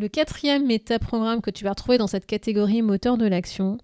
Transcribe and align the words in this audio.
Le 0.00 0.08
quatrième 0.08 0.66
métaprogramme 0.66 1.42
que 1.42 1.50
tu 1.50 1.64
vas 1.64 1.70
retrouver 1.70 1.98
dans 1.98 2.06
cette 2.06 2.24
catégorie 2.24 2.80
moteur 2.80 3.18
de 3.18 3.26
l'action, 3.26 3.76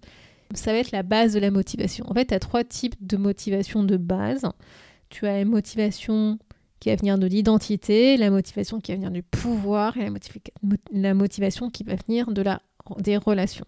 ça 0.55 0.71
va 0.71 0.79
être 0.79 0.89
la 0.89 1.03
base 1.03 1.33
de 1.33 1.39
la 1.39 1.51
motivation. 1.51 2.09
En 2.09 2.15
fait, 2.15 2.25
tu 2.25 2.33
as 2.33 2.39
trois 2.39 2.63
types 2.63 2.95
de 3.05 3.17
motivation 3.17 3.83
de 3.83 3.97
base. 3.97 4.41
Tu 5.09 5.27
as 5.27 5.41
une 5.41 5.49
motivation 5.49 6.39
qui 6.79 6.89
va 6.89 6.95
venir 6.95 7.19
de 7.19 7.27
l'identité, 7.27 8.17
la 8.17 8.31
motivation 8.31 8.79
qui 8.79 8.93
va 8.93 8.95
venir 8.95 9.11
du 9.11 9.21
pouvoir 9.21 9.95
et 9.97 10.09
la, 10.91 11.13
motivation 11.13 11.69
qui 11.69 11.83
va 11.83 11.93
venir 12.07 12.31
de 12.31 12.41
la, 12.41 12.63
des 12.97 13.17
relations. 13.17 13.67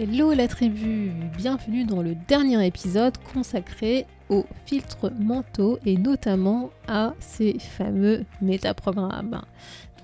Hello 0.00 0.32
la 0.32 0.46
tribu, 0.46 1.10
bienvenue 1.36 1.84
dans 1.84 2.02
le 2.02 2.14
dernier 2.14 2.64
épisode 2.64 3.18
consacré 3.34 4.06
aux 4.28 4.46
filtres 4.64 5.10
mentaux 5.18 5.80
et 5.84 5.96
notamment 5.96 6.70
à 6.86 7.14
ces 7.18 7.58
fameux 7.58 8.24
métaprogrammes. 8.40 9.42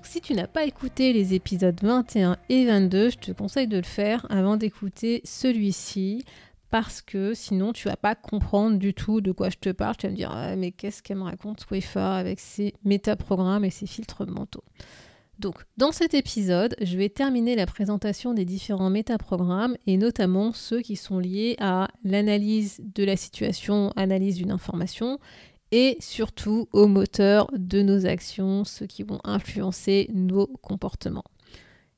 si 0.03 0.19
tu 0.19 0.33
n'as 0.33 0.47
pas 0.47 0.65
écouté 0.65 1.13
les 1.13 1.33
épisodes 1.33 1.79
21 1.81 2.35
et 2.49 2.65
22, 2.65 3.11
je 3.11 3.17
te 3.19 3.31
conseille 3.31 3.69
de 3.69 3.77
le 3.77 3.83
faire 3.83 4.27
avant 4.29 4.57
d'écouter 4.57 5.21
celui-ci 5.23 6.25
parce 6.71 7.01
que 7.01 7.33
sinon 7.33 7.71
tu 7.71 7.87
vas 7.87 7.95
pas 7.95 8.15
comprendre 8.15 8.77
du 8.77 8.93
tout 8.93 9.21
de 9.21 9.31
quoi 9.31 9.49
je 9.49 9.57
te 9.57 9.69
parle. 9.69 9.95
Tu 9.95 10.07
vas 10.07 10.11
me 10.11 10.17
dire 10.17 10.31
ah, 10.33 10.57
mais 10.57 10.71
qu'est-ce 10.71 11.01
qu'elle 11.01 11.19
me 11.19 11.23
raconte 11.23 11.65
Wifa 11.71 12.17
avec 12.17 12.41
ses 12.41 12.73
métaprogrammes 12.83 13.63
et 13.63 13.69
ses 13.69 13.87
filtres 13.87 14.29
mentaux? 14.29 14.65
Donc, 15.39 15.55
dans 15.77 15.91
cet 15.91 16.13
épisode, 16.13 16.75
je 16.81 16.97
vais 16.97 17.09
terminer 17.09 17.55
la 17.55 17.65
présentation 17.65 18.33
des 18.33 18.45
différents 18.45 18.89
métaprogrammes 18.89 19.75
et 19.85 19.97
notamment 19.97 20.53
ceux 20.53 20.81
qui 20.81 20.95
sont 20.95 21.19
liés 21.19 21.55
à 21.59 21.89
l'analyse 22.03 22.81
de 22.95 23.03
la 23.03 23.17
situation, 23.17 23.91
analyse 23.95 24.37
d'une 24.37 24.51
information 24.51 25.19
et 25.71 25.97
surtout 25.99 26.69
au 26.71 26.87
moteur 26.87 27.49
de 27.53 27.81
nos 27.81 28.05
actions, 28.05 28.63
ceux 28.63 28.85
qui 28.85 29.03
vont 29.03 29.19
influencer 29.23 30.09
nos 30.13 30.47
comportements. 30.47 31.25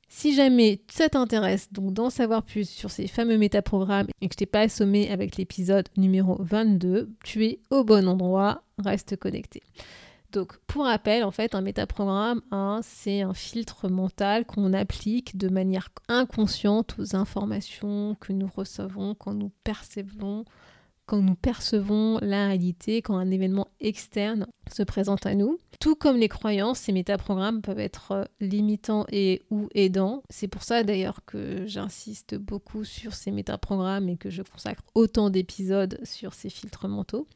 Si 0.08 0.34
jamais 0.34 0.80
ça 0.90 1.08
t'intéresse 1.10 1.70
donc 1.70 1.92
d'en 1.92 2.08
savoir 2.08 2.42
plus 2.42 2.68
sur 2.68 2.90
ces 2.90 3.06
fameux 3.06 3.36
métaprogrammes 3.36 4.08
et 4.20 4.28
que 4.28 4.32
je 4.32 4.38
t'ai 4.38 4.46
pas 4.46 4.62
assommé 4.62 5.10
avec 5.10 5.36
l'épisode 5.36 5.86
numéro 5.98 6.38
22, 6.40 7.10
tu 7.22 7.44
es 7.44 7.60
au 7.70 7.84
bon 7.84 8.08
endroit, 8.08 8.62
reste 8.78 9.16
connecté. 9.16 9.62
Donc, 10.32 10.58
pour 10.66 10.84
rappel, 10.84 11.24
en 11.24 11.30
fait, 11.30 11.54
un 11.54 11.62
métaprogramme, 11.62 12.42
hein, 12.50 12.80
c'est 12.82 13.22
un 13.22 13.32
filtre 13.32 13.88
mental 13.88 14.44
qu'on 14.44 14.74
applique 14.74 15.38
de 15.38 15.48
manière 15.48 15.88
inconsciente 16.08 16.94
aux 16.98 17.16
informations 17.16 18.14
que 18.20 18.34
nous 18.34 18.46
recevons 18.46 19.14
quand 19.14 19.32
nous 19.32 19.50
percevons, 19.64 20.44
quand 21.06 21.22
nous 21.22 21.34
percevons 21.34 22.18
la 22.20 22.48
réalité, 22.48 23.00
quand 23.00 23.16
un 23.16 23.30
événement 23.30 23.68
externe 23.80 24.46
se 24.70 24.82
présente 24.82 25.24
à 25.24 25.34
nous. 25.34 25.58
Tout 25.80 25.94
comme 25.94 26.18
les 26.18 26.28
croyances, 26.28 26.80
ces 26.80 26.92
métaprogrammes 26.92 27.62
peuvent 27.62 27.78
être 27.78 28.28
limitants 28.38 29.06
et 29.10 29.40
ou 29.50 29.68
aidants. 29.74 30.22
C'est 30.28 30.48
pour 30.48 30.62
ça 30.62 30.82
d'ailleurs 30.82 31.24
que 31.24 31.66
j'insiste 31.66 32.34
beaucoup 32.34 32.84
sur 32.84 33.14
ces 33.14 33.30
métaprogrammes 33.30 34.10
et 34.10 34.18
que 34.18 34.28
je 34.28 34.42
consacre 34.42 34.82
autant 34.94 35.30
d'épisodes 35.30 35.98
sur 36.04 36.34
ces 36.34 36.50
filtres 36.50 36.86
mentaux. 36.86 37.26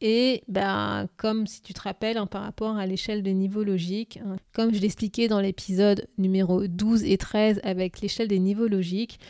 Et 0.00 0.42
ben, 0.48 1.08
comme 1.16 1.46
si 1.46 1.60
tu 1.60 1.74
te 1.74 1.82
rappelles 1.82 2.16
hein, 2.16 2.26
par 2.26 2.42
rapport 2.42 2.76
à 2.76 2.86
l'échelle 2.86 3.22
de 3.22 3.30
niveau 3.30 3.62
logiques, 3.62 4.18
hein, 4.24 4.36
comme 4.54 4.72
je 4.72 4.80
l'expliquais 4.80 5.28
dans 5.28 5.40
l'épisode 5.40 6.08
numéro 6.16 6.66
12 6.66 7.04
et 7.04 7.18
13 7.18 7.60
avec 7.64 8.00
l'échelle 8.00 8.28
des 8.28 8.38
niveaux 8.38 8.68
logiques, 8.68 9.20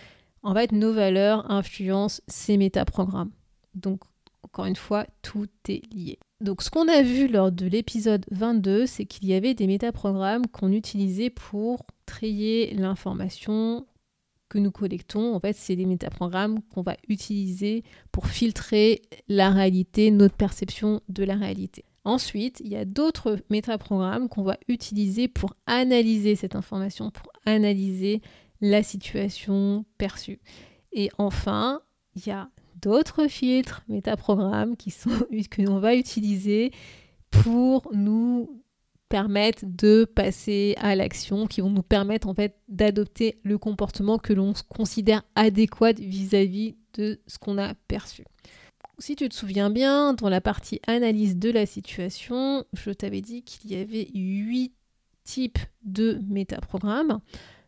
en 0.43 0.55
fait, 0.55 0.73
nos 0.73 0.93
valeurs 0.93 1.51
influencent 1.51 2.23
ces 2.29 2.57
métaprogrammes. 2.57 3.33
Donc, 3.75 4.01
encore 4.43 4.67
une 4.67 4.77
fois, 4.77 5.07
tout 5.23 5.49
est 5.69 5.83
lié. 5.93 6.19
Donc, 6.41 6.63
ce 6.63 6.71
qu'on 6.71 6.89
a 6.89 7.03
vu 7.03 7.29
lors 7.29 7.53
de 7.53 7.67
l'épisode 7.67 8.25
22, 8.31 8.87
c'est 8.87 9.05
qu'il 9.05 9.27
y 9.27 9.35
avait 9.35 9.55
des 9.55 9.67
métaprogrammes 9.67 10.47
qu'on 10.47 10.73
utilisait 10.73 11.31
pour 11.31 11.85
trier 12.07 12.75
l'information 12.75 13.87
que 14.51 14.59
nous 14.59 14.71
collectons, 14.71 15.35
en 15.35 15.41
fait, 15.41 15.57
c'est 15.57 15.77
des 15.77 15.87
métaprogrammes 15.87 16.61
qu'on 16.75 16.83
va 16.83 16.97
utiliser 17.09 17.85
pour 18.13 18.27
filtrer 18.27 19.01
la 19.29 19.49
réalité, 19.49 20.11
notre 20.11 20.35
perception 20.35 21.01
de 21.09 21.25
la 21.25 21.37
réalité. 21.37 21.85
Ensuite, 22.05 22.61
il 22.65 22.69
y 22.69 22.77
a 22.77 22.85
d'autres 22.85 23.39
métaprogrammes 23.49 24.29
qu'on 24.29 24.43
va 24.43 24.59
utiliser 24.69 25.29
pour 25.29 25.55
analyser 25.67 26.35
cette 26.35 26.57
information, 26.57 27.11
pour 27.11 27.31
analyser 27.47 28.21
la 28.61 28.83
situation 28.83 29.85
perçue. 29.97 30.41
Et 30.93 31.11
enfin, 31.17 31.81
il 32.17 32.27
y 32.27 32.31
a 32.31 32.51
d'autres 32.81 33.29
filtres, 33.29 33.83
métaprogrammes 33.89 34.77
qui 34.77 34.91
sont 34.91 35.11
que 35.51 35.63
l'on 35.63 35.79
va 35.79 35.95
utiliser 35.95 36.73
pour 37.31 37.89
nous 37.95 38.63
permettent 39.11 39.77
de 39.77 40.05
passer 40.07 40.75
à 40.79 40.95
l'action, 40.95 41.47
qui 41.47 41.61
vont 41.61 41.69
nous 41.69 41.83
permettre 41.83 42.29
en 42.29 42.35
fait 42.35 42.57
d'adopter 42.69 43.39
le 43.43 43.59
comportement 43.59 44.17
que 44.17 44.33
l'on 44.33 44.55
considère 44.71 45.23
adéquat 45.35 45.93
vis-à-vis 45.93 46.77
de 46.95 47.21
ce 47.27 47.37
qu'on 47.39 47.59
a 47.59 47.75
perçu. 47.89 48.25
Si 48.99 49.17
tu 49.17 49.29
te 49.29 49.35
souviens 49.35 49.69
bien, 49.69 50.15
dans 50.15 50.29
la 50.29 50.41
partie 50.41 50.81
analyse 50.87 51.37
de 51.37 51.51
la 51.51 51.67
situation, 51.67 52.65
je 52.73 52.91
t'avais 52.91 53.21
dit 53.21 53.43
qu'il 53.43 53.73
y 53.73 53.77
avait 53.77 54.09
huit 54.15 54.73
types 55.25 55.59
de 55.83 56.21
métaprogrammes. 56.29 57.21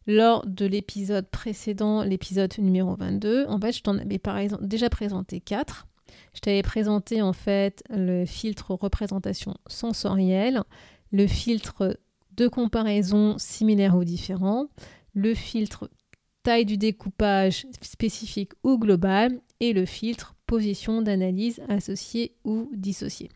Lors 0.06 0.46
de 0.46 0.66
l'épisode 0.66 1.28
précédent, 1.28 2.02
l'épisode 2.02 2.52
numéro 2.58 2.94
22, 2.96 3.46
en 3.48 3.58
fait, 3.58 3.72
je 3.72 3.82
t'en 3.82 3.98
avais 3.98 4.18
par 4.18 4.36
exemple 4.38 4.66
déjà 4.66 4.90
présenté 4.90 5.40
quatre. 5.40 5.86
Je 6.34 6.40
t'avais 6.40 6.62
présenté 6.62 7.22
en 7.22 7.32
fait 7.32 7.82
le 7.88 8.26
filtre 8.26 8.72
représentation 8.74 9.54
sensorielle, 9.66 10.62
le 11.12 11.26
filtre 11.26 11.98
de 12.36 12.48
comparaison 12.48 13.36
similaire 13.38 13.96
ou 13.96 14.04
différent, 14.04 14.68
le 15.14 15.34
filtre 15.34 15.90
taille 16.42 16.64
du 16.64 16.76
découpage 16.76 17.66
spécifique 17.82 18.52
ou 18.64 18.78
global 18.78 19.40
et 19.60 19.72
le 19.72 19.84
filtre 19.84 20.34
position 20.46 21.02
d'analyse 21.02 21.60
associée 21.68 22.34
ou 22.44 22.70
dissociée. 22.74 23.30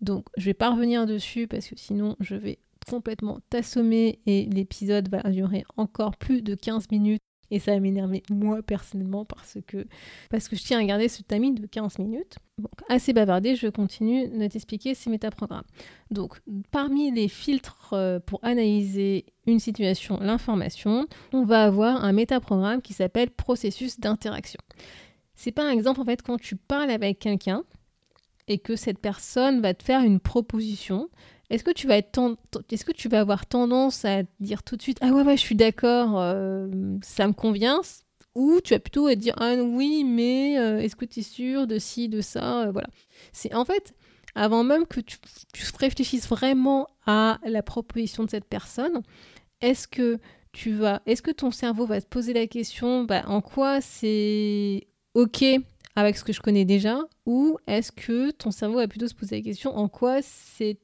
Donc 0.00 0.26
je 0.36 0.44
vais 0.44 0.54
pas 0.54 0.70
revenir 0.70 1.06
dessus 1.06 1.48
parce 1.48 1.66
que 1.66 1.76
sinon 1.76 2.16
je 2.20 2.36
vais 2.36 2.58
complètement 2.88 3.40
t'assommer 3.48 4.20
et 4.26 4.44
l'épisode 4.44 5.08
va 5.08 5.22
durer 5.30 5.64
encore 5.76 6.16
plus 6.16 6.42
de 6.42 6.54
15 6.54 6.90
minutes 6.90 7.22
et 7.50 7.58
ça 7.58 7.72
va 7.72 7.80
m'énerver 7.80 8.22
moi 8.30 8.62
personnellement 8.62 9.24
parce 9.24 9.58
que, 9.66 9.86
parce 10.30 10.48
que 10.48 10.56
je 10.56 10.62
tiens 10.62 10.78
à 10.80 10.84
garder 10.84 11.08
ce 11.08 11.22
timing 11.22 11.54
de 11.54 11.66
15 11.66 11.98
minutes. 11.98 12.36
Assez 12.88 13.12
bavardé, 13.12 13.56
je 13.56 13.66
continue 13.66 14.28
de 14.28 14.46
t'expliquer 14.46 14.94
ces 14.94 15.10
métaprogrammes. 15.10 15.64
Donc, 16.10 16.40
parmi 16.70 17.10
les 17.10 17.28
filtres 17.28 17.92
euh, 17.92 18.20
pour 18.20 18.38
analyser 18.44 19.26
une 19.46 19.58
situation, 19.58 20.18
l'information, 20.20 21.06
on 21.32 21.44
va 21.44 21.64
avoir 21.64 22.04
un 22.04 22.12
métaprogramme 22.12 22.80
qui 22.80 22.92
s'appelle 22.92 23.30
processus 23.30 23.98
d'interaction. 23.98 24.60
C'est 25.34 25.52
par 25.52 25.68
exemple 25.68 26.00
en 26.00 26.04
fait 26.04 26.22
quand 26.22 26.40
tu 26.40 26.56
parles 26.56 26.90
avec 26.90 27.18
quelqu'un 27.18 27.64
et 28.46 28.58
que 28.58 28.76
cette 28.76 28.98
personne 28.98 29.60
va 29.60 29.74
te 29.74 29.82
faire 29.82 30.02
une 30.02 30.20
proposition, 30.20 31.08
est-ce 31.50 31.64
que 31.64 31.70
tu 31.70 31.86
vas 31.86 31.96
être 31.96 32.36
est-ce 32.70 32.84
que 32.84 32.92
tu 32.92 33.08
vas 33.08 33.20
avoir 33.20 33.46
tendance 33.46 34.04
à 34.04 34.22
dire 34.40 34.62
tout 34.62 34.76
de 34.76 34.82
suite 34.82 34.98
ah 35.00 35.10
ouais 35.10 35.22
ouais 35.22 35.36
je 35.36 35.42
suis 35.42 35.54
d'accord 35.54 36.18
euh, 36.18 36.68
ça 37.02 37.26
me 37.26 37.32
convient 37.32 37.80
ou 38.34 38.60
tu 38.62 38.74
vas 38.74 38.80
plutôt 38.80 39.12
dire 39.14 39.34
ah 39.38 39.54
oui 39.56 40.04
mais 40.04 40.58
euh, 40.58 40.78
est-ce 40.80 40.96
que 40.96 41.04
tu 41.04 41.20
es 41.20 41.22
sûr 41.22 41.66
de 41.66 41.78
ci 41.78 42.08
de 42.08 42.20
ça 42.20 42.62
euh, 42.62 42.72
voilà. 42.72 42.88
C'est 43.32 43.54
en 43.54 43.64
fait 43.64 43.94
avant 44.34 44.64
même 44.64 44.86
que 44.86 45.00
tu, 45.00 45.18
réfléchisses 45.78 46.28
vraiment 46.28 46.88
à 47.06 47.38
la 47.44 47.62
proposition 47.62 48.24
de 48.24 48.30
cette 48.30 48.46
personne 48.46 49.02
est-ce 49.60 49.86
que 49.86 50.18
tu 50.52 50.72
vas 50.72 51.02
est-ce 51.06 51.22
que 51.22 51.30
ton 51.30 51.50
cerveau 51.50 51.86
va 51.86 52.00
te 52.00 52.06
poser 52.06 52.32
la 52.32 52.46
question 52.46 53.04
bah, 53.04 53.22
en 53.26 53.40
quoi 53.40 53.80
c'est 53.80 54.86
ok 55.14 55.44
avec 55.96 56.16
ce 56.16 56.24
que 56.24 56.32
je 56.32 56.40
connais 56.40 56.64
déjà 56.64 56.98
ou 57.26 57.58
est-ce 57.66 57.92
que 57.92 58.30
ton 58.32 58.50
cerveau 58.50 58.76
va 58.76 58.88
plutôt 58.88 59.06
se 59.06 59.14
poser 59.14 59.36
la 59.36 59.42
question 59.42 59.76
en 59.76 59.88
quoi 59.88 60.20
c'est 60.22 60.78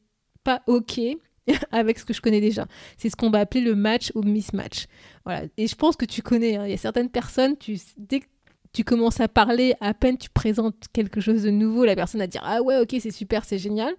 pas 0.45 0.63
OK 0.67 1.01
avec 1.73 1.99
ce 1.99 2.05
que 2.05 2.13
je 2.13 2.21
connais 2.21 2.41
déjà. 2.41 2.67
C'est 2.97 3.11
ce 3.11 3.17
qu'on 3.17 3.31
va 3.31 3.41
appeler 3.41 3.63
le 3.63 3.75
match 3.75 4.13
ou 4.15 4.23
mismatch. 4.23 4.87
Voilà. 5.25 5.47
Et 5.57 5.67
je 5.67 5.75
pense 5.75 5.97
que 5.97 6.05
tu 6.05 6.23
connais. 6.23 6.57
Hein. 6.57 6.67
Il 6.67 6.71
y 6.71 6.75
a 6.75 6.79
certaines 6.79 7.11
personnes, 7.11 7.57
tu, 7.57 7.79
dès 7.97 8.21
que 8.21 8.27
tu 8.73 8.85
commences 8.85 9.21
à 9.21 9.29
parler, 9.29 9.75
à 9.81 9.95
peine 9.95 10.17
tu 10.17 10.31
présentes 10.31 10.87
quelque 10.93 11.21
chose 11.21 11.43
de 11.43 11.51
nouveau, 11.51 11.85
la 11.85 11.97
personne 11.97 12.21
va 12.21 12.27
dire 12.27 12.43
Ah 12.45 12.63
ouais, 12.63 12.79
ok, 12.79 12.97
c'est 13.01 13.11
super, 13.11 13.45
c'est 13.45 13.59
génial. 13.59 13.95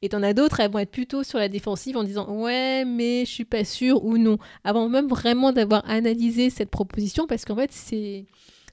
Et 0.00 0.08
t'en 0.08 0.22
as 0.22 0.32
d'autres, 0.32 0.60
elles 0.60 0.70
vont 0.70 0.78
être 0.78 0.90
plutôt 0.90 1.22
sur 1.22 1.38
la 1.38 1.48
défensive 1.48 1.98
en 1.98 2.04
disant 2.04 2.26
ouais, 2.30 2.86
mais 2.86 3.24
je 3.26 3.30
suis 3.30 3.44
pas 3.44 3.64
sûre 3.64 4.02
ou 4.04 4.16
non. 4.16 4.38
Avant 4.62 4.88
même 4.88 5.08
vraiment 5.08 5.52
d'avoir 5.52 5.88
analysé 5.88 6.48
cette 6.48 6.70
proposition, 6.70 7.26
parce 7.26 7.44
qu'en 7.44 7.56
fait, 7.56 7.70
c'est. 7.72 8.24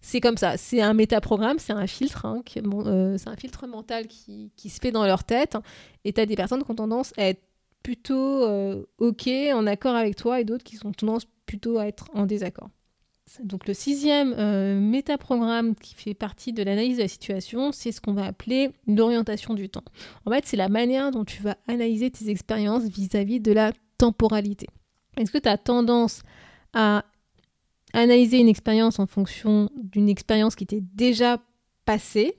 C'est 0.02 0.20
comme 0.20 0.38
ça, 0.38 0.58
c'est 0.58 0.82
un 0.82 0.94
métaprogramme, 0.94 1.60
c'est 1.60 1.74
un 1.74 1.86
filtre, 1.86 2.26
hein, 2.26 2.42
euh, 2.58 3.18
c'est 3.18 3.30
un 3.30 3.36
filtre 3.36 3.68
mental 3.68 4.08
qui, 4.08 4.52
se 4.58 4.80
fait 4.80 4.92
dans 4.92 5.06
leur 5.06 5.24
tête. 5.24 5.58
Et 6.04 6.12
tu 6.12 6.20
as 6.20 6.26
des 6.26 6.36
personnes 6.36 6.64
qui 6.64 6.72
ont 6.72 6.76
tendance 6.76 7.14
à 7.18 7.30
être 7.30 7.44
plutôt 7.84 8.44
euh, 8.44 8.84
OK, 8.98 9.28
en 9.28 9.68
accord 9.68 9.96
avec 9.96 10.16
toi, 10.16 10.42
et 10.42 10.44
d'autres 10.44 10.64
qui 10.64 10.78
ont 10.86 10.92
tendance 10.92 11.26
plutôt 11.46 11.78
à 11.78 11.88
être 11.88 12.10
en 12.14 12.26
désaccord. 12.26 12.70
Donc 13.44 13.68
le 13.68 13.74
sixième 13.74 14.34
euh, 14.38 14.80
métaprogramme 14.80 15.76
qui 15.76 15.94
fait 15.94 16.14
partie 16.14 16.52
de 16.52 16.64
l'analyse 16.64 16.98
de 16.98 17.04
la 17.04 17.08
situation, 17.08 17.72
c'est 17.72 17.92
ce 17.92 18.02
qu'on 18.02 18.14
va 18.14 18.26
appeler 18.26 18.72
l'orientation 18.88 19.54
du 19.54 19.70
temps. 19.70 19.84
En 20.26 20.32
fait, 20.32 20.46
c'est 20.46 20.58
la 20.58 20.68
manière 20.68 21.12
dont 21.12 21.24
tu 21.24 21.42
vas 21.42 21.56
analyser 21.68 22.12
tes 22.12 22.30
expériences 22.30 22.84
vis-à-vis 22.84 23.40
de 23.40 23.54
la 23.54 23.72
temporalité. 23.98 24.68
Est-ce 25.18 25.32
que 25.32 25.38
tu 25.38 25.48
as 25.48 25.58
tendance 25.58 26.24
à 26.74 27.06
analyser 27.94 28.40
une 28.40 28.50
expérience 28.50 29.00
en 29.00 29.08
fonction 29.08 29.70
d'une 29.76 30.10
expérience 30.10 30.56
qui 30.56 30.66
t'est 30.66 30.84
déjà 30.94 31.40
passée 31.86 32.38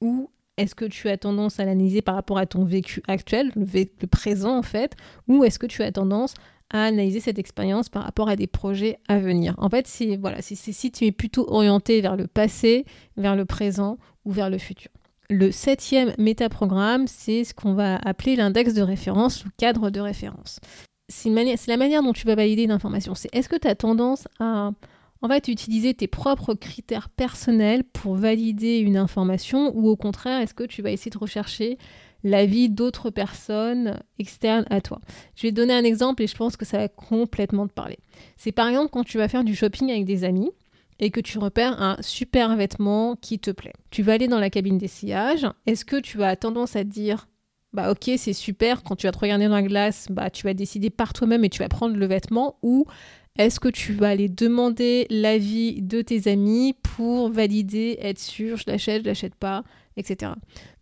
ou 0.00 0.30
est-ce 0.56 0.74
que 0.74 0.84
tu 0.84 1.08
as 1.08 1.16
tendance 1.16 1.60
à 1.60 1.64
l'analyser 1.64 2.02
par 2.02 2.14
rapport 2.14 2.38
à 2.38 2.46
ton 2.46 2.64
vécu 2.64 3.02
actuel, 3.08 3.52
le, 3.56 4.06
présent 4.06 4.56
en 4.56 4.62
fait, 4.62 4.94
ou 5.28 5.44
est-ce 5.44 5.58
que 5.58 5.66
tu 5.66 5.82
as 5.82 5.92
tendance 5.92 6.34
à 6.70 6.84
analyser 6.84 7.20
cette 7.20 7.38
expérience 7.38 7.88
par 7.88 8.04
rapport 8.04 8.28
à 8.28 8.36
des 8.36 8.46
projets 8.46 8.98
à 9.08 9.18
venir? 9.18 9.54
En 9.58 9.70
fait, 9.70 9.86
c'est 9.86 10.16
voilà, 10.16 10.42
c'est 10.42 10.54
si 10.54 10.90
tu 10.90 11.06
es 11.06 11.12
plutôt 11.12 11.50
orienté 11.50 12.00
vers 12.00 12.16
le 12.16 12.26
passé, 12.26 12.84
vers 13.16 13.36
le 13.36 13.44
présent 13.44 13.98
ou 14.24 14.32
vers 14.32 14.50
le 14.50 14.58
futur. 14.58 14.90
Le 15.30 15.50
septième 15.50 16.12
métaprogramme, 16.18 17.06
c'est 17.06 17.44
ce 17.44 17.54
qu'on 17.54 17.72
va 17.72 17.96
appeler 17.96 18.36
l'index 18.36 18.74
de 18.74 18.82
référence 18.82 19.46
ou 19.46 19.48
cadre 19.56 19.88
de 19.88 20.00
référence. 20.00 20.60
C'est 21.12 21.68
la 21.68 21.76
manière 21.76 22.02
dont 22.02 22.12
tu 22.12 22.26
vas 22.26 22.34
valider 22.34 22.62
une 22.62 22.70
information. 22.70 23.14
C'est 23.14 23.28
est-ce 23.34 23.48
que 23.48 23.56
tu 23.56 23.68
as 23.68 23.74
tendance 23.74 24.26
à 24.40 24.72
en 25.22 25.28
fait 25.28 25.48
utiliser 25.48 25.94
tes 25.94 26.08
propres 26.08 26.54
critères 26.54 27.08
personnels 27.08 27.84
pour 27.84 28.16
valider 28.16 28.78
une 28.78 28.96
information 28.96 29.72
ou 29.76 29.88
au 29.88 29.96
contraire, 29.96 30.40
est-ce 30.40 30.54
que 30.54 30.64
tu 30.64 30.82
vas 30.82 30.90
essayer 30.90 31.10
de 31.10 31.18
rechercher 31.18 31.78
l'avis 32.24 32.68
d'autres 32.68 33.10
personnes 33.10 34.00
externes 34.18 34.66
à 34.68 34.80
toi? 34.80 35.00
Je 35.36 35.42
vais 35.42 35.50
te 35.50 35.56
donner 35.56 35.74
un 35.74 35.84
exemple 35.84 36.22
et 36.22 36.26
je 36.26 36.36
pense 36.36 36.56
que 36.56 36.64
ça 36.64 36.78
va 36.78 36.88
complètement 36.88 37.68
te 37.68 37.72
parler. 37.72 37.98
C'est 38.36 38.52
par 38.52 38.68
exemple 38.68 38.90
quand 38.90 39.04
tu 39.04 39.18
vas 39.18 39.28
faire 39.28 39.44
du 39.44 39.54
shopping 39.54 39.90
avec 39.90 40.04
des 40.04 40.24
amis 40.24 40.50
et 40.98 41.10
que 41.10 41.20
tu 41.20 41.38
repères 41.38 41.80
un 41.80 41.96
super 42.00 42.56
vêtement 42.56 43.16
qui 43.16 43.38
te 43.38 43.50
plaît. 43.50 43.72
Tu 43.90 44.02
vas 44.02 44.14
aller 44.14 44.28
dans 44.28 44.40
la 44.40 44.50
cabine 44.50 44.78
d'essayage. 44.78 45.46
Est-ce 45.66 45.84
que 45.84 46.00
tu 46.00 46.22
as 46.22 46.36
tendance 46.36 46.74
à 46.74 46.84
te 46.84 46.88
dire 46.88 47.28
bah 47.72 47.90
ok 47.90 48.10
c'est 48.16 48.32
super 48.32 48.82
quand 48.82 48.96
tu 48.96 49.06
vas 49.06 49.12
te 49.12 49.18
regarder 49.18 49.46
dans 49.46 49.54
la 49.54 49.62
glace 49.62 50.06
bah 50.10 50.30
tu 50.30 50.44
vas 50.44 50.54
décider 50.54 50.90
par 50.90 51.12
toi-même 51.12 51.44
et 51.44 51.48
tu 51.48 51.60
vas 51.60 51.68
prendre 51.68 51.96
le 51.96 52.06
vêtement 52.06 52.56
ou 52.62 52.86
est-ce 53.38 53.60
que 53.60 53.68
tu 53.68 53.94
vas 53.94 54.10
aller 54.10 54.28
demander 54.28 55.06
l'avis 55.08 55.80
de 55.80 56.02
tes 56.02 56.30
amis 56.30 56.74
pour 56.82 57.30
valider, 57.30 57.96
être 58.02 58.18
sûr, 58.18 58.58
je 58.58 58.64
l'achète, 58.66 59.04
je 59.04 59.06
l'achète 59.08 59.34
pas, 59.34 59.64
etc. 59.96 60.32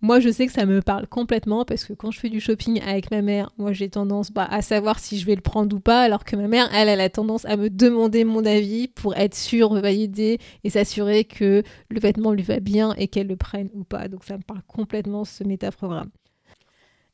Moi, 0.01 0.19
je 0.19 0.31
sais 0.31 0.47
que 0.49 0.53
ça 0.53 0.67
me 0.67 0.83
parle 0.83 1.07
complètement 1.07 1.65
parce 1.65 1.85
que 1.85 1.93
quand 1.93 2.11
je 2.11 2.19
fais 2.19 2.29
du 2.29 2.41
shopping 2.41 2.81
avec 2.81 3.13
ma 3.13 3.23
mère, 3.23 3.53
moi 3.57 3.73
j'ai 3.73 3.89
tendance 3.89 4.33
bah, 4.33 4.49
à 4.51 4.63
savoir 4.63 4.99
si 4.99 5.17
je 5.17 5.27
vais 5.27 5.37
le 5.37 5.43
prendre 5.43 5.77
ou 5.77 5.79
pas, 5.79 6.03
alors 6.03 6.25
que 6.25 6.35
ma 6.35 6.49
mère, 6.49 6.69
elle, 6.75 6.89
elle 6.89 7.01
a 7.01 7.09
tendance 7.09 7.45
à 7.45 7.57
me 7.57 7.71
demander 7.71 8.25
mon 8.25 8.45
avis 8.45 8.89
pour 8.89 9.17
être 9.17 9.37
sûre, 9.37 9.73
valider 9.75 10.39
et 10.65 10.71
s'assurer 10.71 11.23
que 11.23 11.63
le 11.89 12.01
vêtement 12.01 12.33
lui 12.33 12.43
va 12.43 12.59
bien 12.59 12.95
et 12.95 13.07
qu'elle 13.07 13.29
le 13.29 13.37
prenne 13.37 13.71
ou 13.75 13.85
pas. 13.85 14.09
Donc 14.09 14.25
ça 14.25 14.37
me 14.37 14.43
parle 14.43 14.63
complètement 14.67 15.25
ce 15.25 15.45
métaprogramme. 15.45 16.11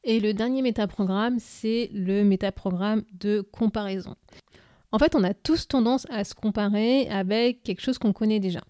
Et 0.08 0.20
le 0.20 0.32
dernier 0.32 0.62
métaprogramme, 0.62 1.40
c'est 1.40 1.90
le 1.92 2.22
métaprogramme 2.22 3.02
de 3.12 3.40
comparaison. 3.40 4.14
En 4.92 5.00
fait, 5.00 5.16
on 5.16 5.24
a 5.24 5.34
tous 5.34 5.66
tendance 5.66 6.06
à 6.10 6.22
se 6.22 6.32
comparer 6.32 7.08
avec 7.08 7.64
quelque 7.64 7.82
chose 7.82 7.98
qu'on 7.98 8.12
connaît 8.12 8.38
déjà. 8.38 8.60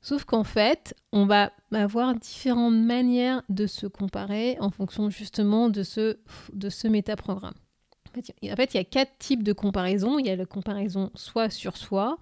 Sauf 0.00 0.24
qu'en 0.24 0.42
fait, 0.42 0.92
on 1.12 1.24
va 1.24 1.52
avoir 1.72 2.16
différentes 2.16 2.74
manières 2.74 3.42
de 3.48 3.68
se 3.68 3.86
comparer 3.86 4.56
en 4.58 4.70
fonction 4.70 5.08
justement 5.08 5.68
de 5.68 5.84
ce, 5.84 6.88
métaprogramme. 6.88 7.54
En 8.08 8.56
fait, 8.56 8.74
il 8.74 8.76
y 8.76 8.80
a 8.80 8.84
quatre 8.84 9.18
types 9.18 9.44
de 9.44 9.52
comparaison. 9.52 10.18
Il 10.18 10.26
y 10.26 10.30
a 10.30 10.36
la 10.36 10.46
comparaison 10.46 11.12
soit 11.14 11.48
sur 11.48 11.76
soi, 11.76 12.18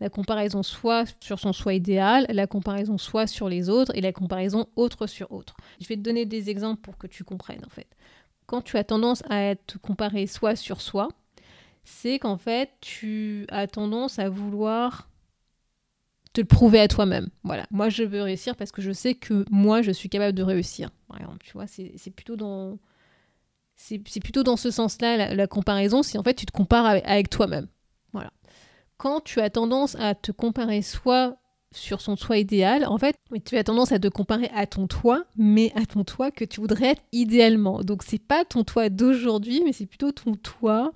la 0.00 0.08
comparaison 0.10 0.62
soit 0.62 1.04
sur 1.20 1.38
son 1.38 1.52
soi 1.52 1.74
idéal, 1.74 2.26
la 2.28 2.46
comparaison 2.46 2.98
soit 2.98 3.26
sur 3.26 3.48
les 3.48 3.68
autres 3.68 3.92
et 3.94 4.00
la 4.00 4.12
comparaison 4.12 4.66
autre 4.76 5.06
sur 5.06 5.32
autre. 5.32 5.56
Je 5.80 5.88
vais 5.88 5.96
te 5.96 6.00
donner 6.00 6.26
des 6.26 6.50
exemples 6.50 6.80
pour 6.80 6.96
que 6.98 7.06
tu 7.06 7.24
comprennes 7.24 7.64
en 7.66 7.70
fait. 7.70 7.88
Quand 8.46 8.62
tu 8.62 8.76
as 8.76 8.84
tendance 8.84 9.22
à 9.28 9.42
être 9.42 9.78
comparé 9.80 10.26
soit 10.26 10.56
sur 10.56 10.80
soi, 10.80 11.08
c'est 11.84 12.18
qu'en 12.18 12.38
fait, 12.38 12.70
tu 12.80 13.46
as 13.50 13.66
tendance 13.66 14.18
à 14.18 14.28
vouloir 14.28 15.08
te 16.32 16.40
le 16.40 16.46
prouver 16.46 16.80
à 16.80 16.88
toi-même. 16.88 17.28
Voilà, 17.42 17.66
moi 17.70 17.88
je 17.88 18.04
veux 18.04 18.22
réussir 18.22 18.56
parce 18.56 18.70
que 18.70 18.82
je 18.82 18.92
sais 18.92 19.14
que 19.14 19.44
moi 19.50 19.82
je 19.82 19.90
suis 19.90 20.08
capable 20.08 20.36
de 20.36 20.42
réussir. 20.42 20.90
Tu 21.42 21.52
vois, 21.52 21.66
c'est 21.66 22.10
plutôt 22.10 22.36
dans 22.36 22.78
c'est 23.76 24.20
plutôt 24.20 24.42
dans 24.42 24.56
ce 24.56 24.70
sens-là 24.70 25.34
la, 25.34 25.46
comparaison, 25.46 26.02
si 26.02 26.18
en 26.18 26.22
fait 26.22 26.34
tu 26.34 26.46
te 26.46 26.52
compares 26.52 26.84
avec, 26.84 27.30
toi-même. 27.30 27.68
Voilà. 28.12 28.30
Quand 28.98 29.20
tu 29.20 29.40
as 29.40 29.48
tendance 29.48 29.96
à 29.98 30.14
te 30.14 30.32
comparer 30.32 30.82
soit 30.82 31.36
sur 31.70 32.00
son 32.00 32.16
toi 32.16 32.38
idéal, 32.38 32.84
en 32.86 32.98
fait, 32.98 33.16
tu 33.44 33.56
as 33.56 33.64
tendance 33.64 33.92
à 33.92 33.98
te 33.98 34.08
comparer 34.08 34.50
à 34.54 34.66
ton 34.66 34.86
toi, 34.86 35.24
mais 35.36 35.72
à 35.76 35.86
ton 35.86 36.02
toi 36.02 36.30
que 36.30 36.44
tu 36.44 36.60
voudrais 36.60 36.88
être 36.88 37.02
idéalement. 37.12 37.80
Donc 37.82 38.02
c'est 38.02 38.22
pas 38.22 38.44
ton 38.44 38.64
toi 38.64 38.88
d'aujourd'hui, 38.88 39.62
mais 39.64 39.72
c'est 39.72 39.86
plutôt 39.86 40.10
ton 40.12 40.34
toi 40.34 40.92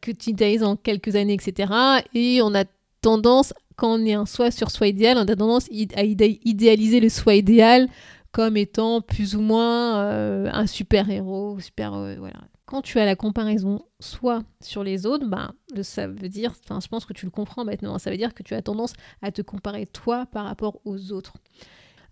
que 0.00 0.12
tu 0.12 0.30
idéalises 0.30 0.62
en 0.62 0.76
quelques 0.76 1.16
années, 1.16 1.34
etc. 1.34 1.72
Et 2.14 2.40
on 2.42 2.54
a 2.54 2.64
tendance, 3.00 3.52
quand 3.76 3.98
on 3.98 4.04
est 4.04 4.14
un 4.14 4.26
soi 4.26 4.50
sur 4.50 4.70
soi 4.70 4.88
idéal, 4.88 5.18
on 5.18 5.22
a 5.22 5.36
tendance 5.36 5.68
à 5.96 6.04
idéaliser 6.04 7.00
le 7.00 7.08
soi 7.08 7.34
idéal 7.34 7.88
comme 8.32 8.56
étant 8.56 9.00
plus 9.00 9.34
ou 9.34 9.40
moins 9.40 10.02
euh, 10.02 10.48
un 10.52 10.66
super 10.66 11.10
héros, 11.10 11.58
super 11.58 11.94
euh, 11.94 12.14
voilà. 12.18 12.38
Quand 12.70 12.82
tu 12.82 13.00
as 13.00 13.04
la 13.04 13.16
comparaison 13.16 13.82
soit 13.98 14.44
sur 14.60 14.84
les 14.84 15.04
autres, 15.04 15.26
ben, 15.26 15.52
ça 15.82 16.06
veut 16.06 16.28
dire, 16.28 16.52
enfin, 16.64 16.78
je 16.80 16.86
pense 16.86 17.04
que 17.04 17.12
tu 17.12 17.26
le 17.26 17.32
comprends 17.32 17.64
maintenant, 17.64 17.98
ça 17.98 18.12
veut 18.12 18.16
dire 18.16 18.32
que 18.32 18.44
tu 18.44 18.54
as 18.54 18.62
tendance 18.62 18.92
à 19.22 19.32
te 19.32 19.42
comparer 19.42 19.86
toi 19.86 20.26
par 20.26 20.44
rapport 20.44 20.80
aux 20.84 21.10
autres. 21.10 21.32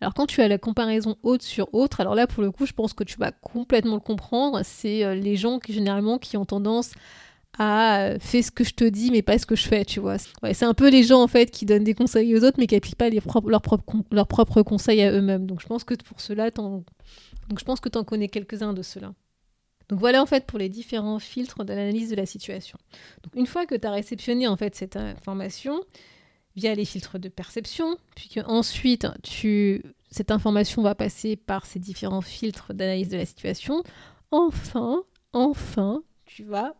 Alors 0.00 0.14
quand 0.14 0.26
tu 0.26 0.42
as 0.42 0.48
la 0.48 0.58
comparaison 0.58 1.16
haute 1.22 1.42
sur 1.42 1.72
autre, 1.72 2.00
alors 2.00 2.16
là 2.16 2.26
pour 2.26 2.42
le 2.42 2.50
coup 2.50 2.66
je 2.66 2.72
pense 2.72 2.92
que 2.92 3.04
tu 3.04 3.18
vas 3.18 3.30
complètement 3.30 3.94
le 3.94 4.00
comprendre, 4.00 4.62
c'est 4.64 5.04
euh, 5.04 5.14
les 5.14 5.36
gens 5.36 5.60
qui 5.60 5.72
généralement 5.72 6.18
qui 6.18 6.36
ont 6.36 6.44
tendance 6.44 6.90
à 7.56 8.00
euh, 8.00 8.18
faire 8.18 8.42
ce 8.42 8.50
que 8.50 8.64
je 8.64 8.74
te 8.74 8.84
dis 8.84 9.12
mais 9.12 9.22
pas 9.22 9.38
ce 9.38 9.46
que 9.46 9.54
je 9.54 9.66
fais, 9.66 9.84
tu 9.84 10.00
vois. 10.00 10.18
c'est 10.18 10.64
un 10.64 10.74
peu 10.74 10.88
les 10.90 11.04
gens 11.04 11.22
en 11.22 11.28
fait 11.28 11.52
qui 11.52 11.66
donnent 11.66 11.84
des 11.84 11.94
conseils 11.94 12.36
aux 12.36 12.42
autres 12.42 12.58
mais 12.58 12.66
qui 12.66 12.74
n'appliquent 12.74 12.98
pas 12.98 13.10
leurs 13.10 13.62
propres 14.26 14.62
conseils 14.62 15.02
à 15.02 15.12
eux-mêmes. 15.12 15.46
Donc 15.46 15.60
je 15.60 15.66
pense 15.68 15.84
que 15.84 15.94
pour 15.94 16.20
cela, 16.20 16.50
donc 16.50 16.84
je 17.56 17.64
pense 17.64 17.78
que 17.78 17.88
tu 17.88 17.98
en 17.98 18.02
connais 18.02 18.28
quelques-uns 18.28 18.72
de 18.72 18.82
ceux-là. 18.82 19.12
Donc 19.88 20.00
voilà 20.00 20.22
en 20.22 20.26
fait 20.26 20.46
pour 20.46 20.58
les 20.58 20.68
différents 20.68 21.18
filtres 21.18 21.64
de 21.64 21.72
l'analyse 21.72 22.10
de 22.10 22.16
la 22.16 22.26
situation. 22.26 22.78
Une 23.34 23.46
fois 23.46 23.66
que 23.66 23.74
tu 23.74 23.86
as 23.86 23.90
réceptionné 23.90 24.46
en 24.46 24.56
fait 24.56 24.74
cette 24.74 24.96
information 24.96 25.80
via 26.56 26.74
les 26.74 26.84
filtres 26.84 27.18
de 27.18 27.28
perception, 27.28 27.96
puis 28.16 28.28
que 28.28 28.40
ensuite 28.46 29.06
cette 30.10 30.30
information 30.30 30.82
va 30.82 30.94
passer 30.94 31.36
par 31.36 31.66
ces 31.66 31.78
différents 31.78 32.20
filtres 32.20 32.74
d'analyse 32.74 33.08
de 33.08 33.16
la 33.16 33.26
situation, 33.26 33.82
enfin, 34.30 35.02
enfin, 35.32 36.02
tu 36.26 36.44
vas 36.44 36.74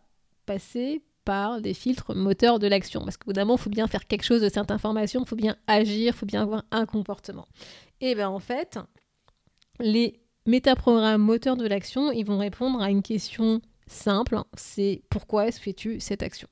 passer 0.45 1.01
par 1.25 1.61
des 1.61 1.73
filtres 1.73 2.15
moteurs 2.15 2.59
de 2.59 2.67
l'action. 2.67 3.01
Parce 3.01 3.17
qu'évidemment, 3.17 3.55
il 3.55 3.61
faut 3.61 3.69
bien 3.69 3.87
faire 3.87 4.07
quelque 4.07 4.23
chose 4.23 4.41
de 4.41 4.49
cette 4.49 4.71
information, 4.71 5.21
il 5.21 5.27
faut 5.27 5.35
bien 5.35 5.55
agir, 5.67 6.13
il 6.13 6.17
faut 6.17 6.25
bien 6.25 6.41
avoir 6.41 6.63
un 6.71 6.85
comportement. 6.85 7.47
Et 8.01 8.15
bien 8.15 8.29
en 8.29 8.39
fait, 8.39 8.79
les 9.79 10.18
métaprogrammes 10.45 11.21
moteurs 11.21 11.57
de 11.57 11.67
l'action, 11.67 12.11
ils 12.11 12.25
vont 12.25 12.37
répondre 12.37 12.81
à 12.81 12.89
une 12.89 13.01
question 13.01 13.61
simple, 13.87 14.39
c'est 14.55 15.01
pourquoi 15.09 15.51
fais-tu 15.51 15.99
cette 15.99 16.23
action? 16.23 16.47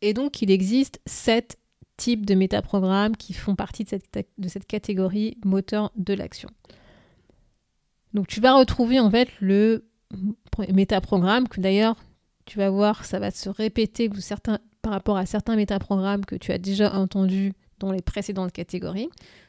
Et 0.00 0.14
donc, 0.14 0.42
il 0.42 0.50
existe 0.50 1.00
sept 1.06 1.58
types 1.96 2.26
de 2.26 2.34
métaprogrammes 2.34 3.16
qui 3.16 3.32
font 3.32 3.54
partie 3.54 3.84
de 3.84 4.48
cette, 4.48 4.66
catégorie 4.66 5.38
moteur 5.44 5.92
de 5.96 6.14
l'action. 6.14 6.48
Donc, 8.12 8.26
tu 8.26 8.40
vas 8.40 8.54
retrouver 8.54 8.98
en 8.98 9.10
fait 9.10 9.28
le 9.40 9.88
métaprogramme 10.72 11.48
que 11.48 11.60
d'ailleurs 11.60 11.96
tu 12.44 12.58
vas 12.58 12.70
voir, 12.70 13.04
ça 13.04 13.18
va 13.18 13.30
se 13.30 13.48
répéter 13.48 14.10
par 14.82 14.92
rapport 14.92 15.16
à 15.16 15.26
certains 15.26 15.56
métaprogrammes 15.56 16.24
que 16.24 16.34
tu 16.34 16.52
as 16.52 16.58
déjà 16.58 16.92
entendus 16.94 17.52
dans 17.78 17.92
les 17.92 18.02
précédentes 18.02 18.52
catégories. 18.52 19.08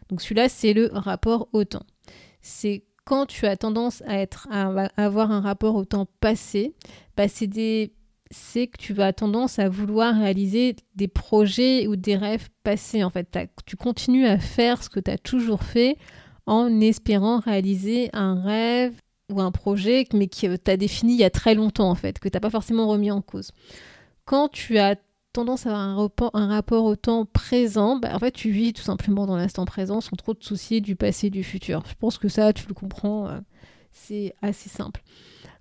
Donc 0.10 0.22
celui-là, 0.22 0.48
c'est 0.48 0.74
le 0.74 0.90
rapport 0.94 1.50
au 1.54 1.66
temps. 1.66 1.86
C'est 2.42 2.84
quand 3.05 3.25
tu 3.25 3.45
as 3.45 3.57
tendance 3.57 4.01
à, 4.07 4.17
être, 4.19 4.48
à 4.51 4.88
avoir 4.98 5.31
un 5.31 5.41
rapport 5.41 5.75
au 5.75 5.86
temps 5.86 6.07
passé, 6.19 6.74
bah, 7.17 7.27
c'est 7.27 7.48
que 8.67 8.77
tu 8.77 8.93
vas 8.93 9.13
tendance 9.13 9.60
à 9.60 9.69
vouloir 9.69 10.15
réaliser 10.15 10.75
des 10.95 11.07
projets 11.07 11.88
ou 11.88 11.95
des 11.95 12.15
rêves 12.15 12.50
passés. 12.63 13.03
En 13.03 13.10
fait, 13.10 13.38
tu 13.65 13.75
continues 13.75 14.25
à 14.25 14.38
faire 14.38 14.83
ce 14.83 14.89
que 14.89 15.00
tu 15.00 15.12
as 15.12 15.17
toujours 15.17 15.63
fait 15.63 15.98
en 16.45 16.81
espérant 16.81 17.39
réaliser 17.39 18.10
un 18.13 18.41
rêve 18.41 18.93
ou 19.31 19.41
un 19.41 19.51
projet, 19.51 20.05
mais 20.13 20.27
que 20.27 20.55
tu 20.55 20.72
as 20.72 20.77
défini 20.77 21.13
il 21.13 21.19
y 21.19 21.24
a 21.24 21.29
très 21.29 21.55
longtemps 21.55 21.89
en 21.89 21.95
fait, 21.95 22.19
que 22.19 22.27
tu 22.29 22.36
n'as 22.36 22.41
pas 22.41 22.50
forcément 22.50 22.88
remis 22.88 23.12
en 23.12 23.22
cause. 23.22 23.51
Quand 24.25 24.50
tu 24.50 24.77
as 24.77 24.95
tendance 25.34 25.66
à 25.66 25.72
avoir 25.72 25.82
un 26.34 26.48
rapport, 26.48 26.86
au 26.86 26.96
temps 26.96 27.25
présent, 27.25 27.98
bah, 27.98 28.16
en 28.16 28.20
fait, 28.20 28.32
tu 28.32 28.52
vis 28.52 28.74
tout 28.74 28.84
simplement 28.84 29.25
dans 29.25 29.36
l'instant 29.36 29.66
présent 29.66 30.00
sans 30.00 30.16
trop 30.16 30.34
te 30.34 30.46
soucier 30.46 30.80
du 30.80 30.96
passé 30.96 31.28
et 31.28 31.30
du 31.30 31.44
futur. 31.44 31.84
Je 31.88 31.96
pense 31.96 32.18
que 32.18 32.30
ça, 32.30 32.54
tu 32.54 32.68
le 32.68 32.74
comprends, 32.74 33.28
euh, 33.28 33.40
c'est 33.92 34.36
assez 34.42 34.70
simple. 34.70 35.02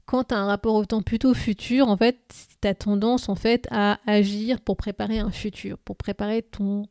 Quand 0.05 0.25
tu 0.25 0.35
as 0.35 0.39
un 0.39 0.47
rapport 0.47 0.75
au 0.75 0.85
temps 0.85 1.03
plutôt 1.03 1.33
futur, 1.35 1.89
en 1.89 1.97
fait, 1.97 2.19
tu 2.61 2.69
as 2.69 2.75
tendance 2.75 3.29
en 3.29 3.35
fait 3.35 3.67
à 3.71 3.99
agir 4.07 4.61
pour 4.61 4.77
préparer 4.77 5.19
un 5.19 5.31
futur, 5.31 5.79
pour 5.79 5.97
préparer 5.97 6.43
ton 6.43 6.87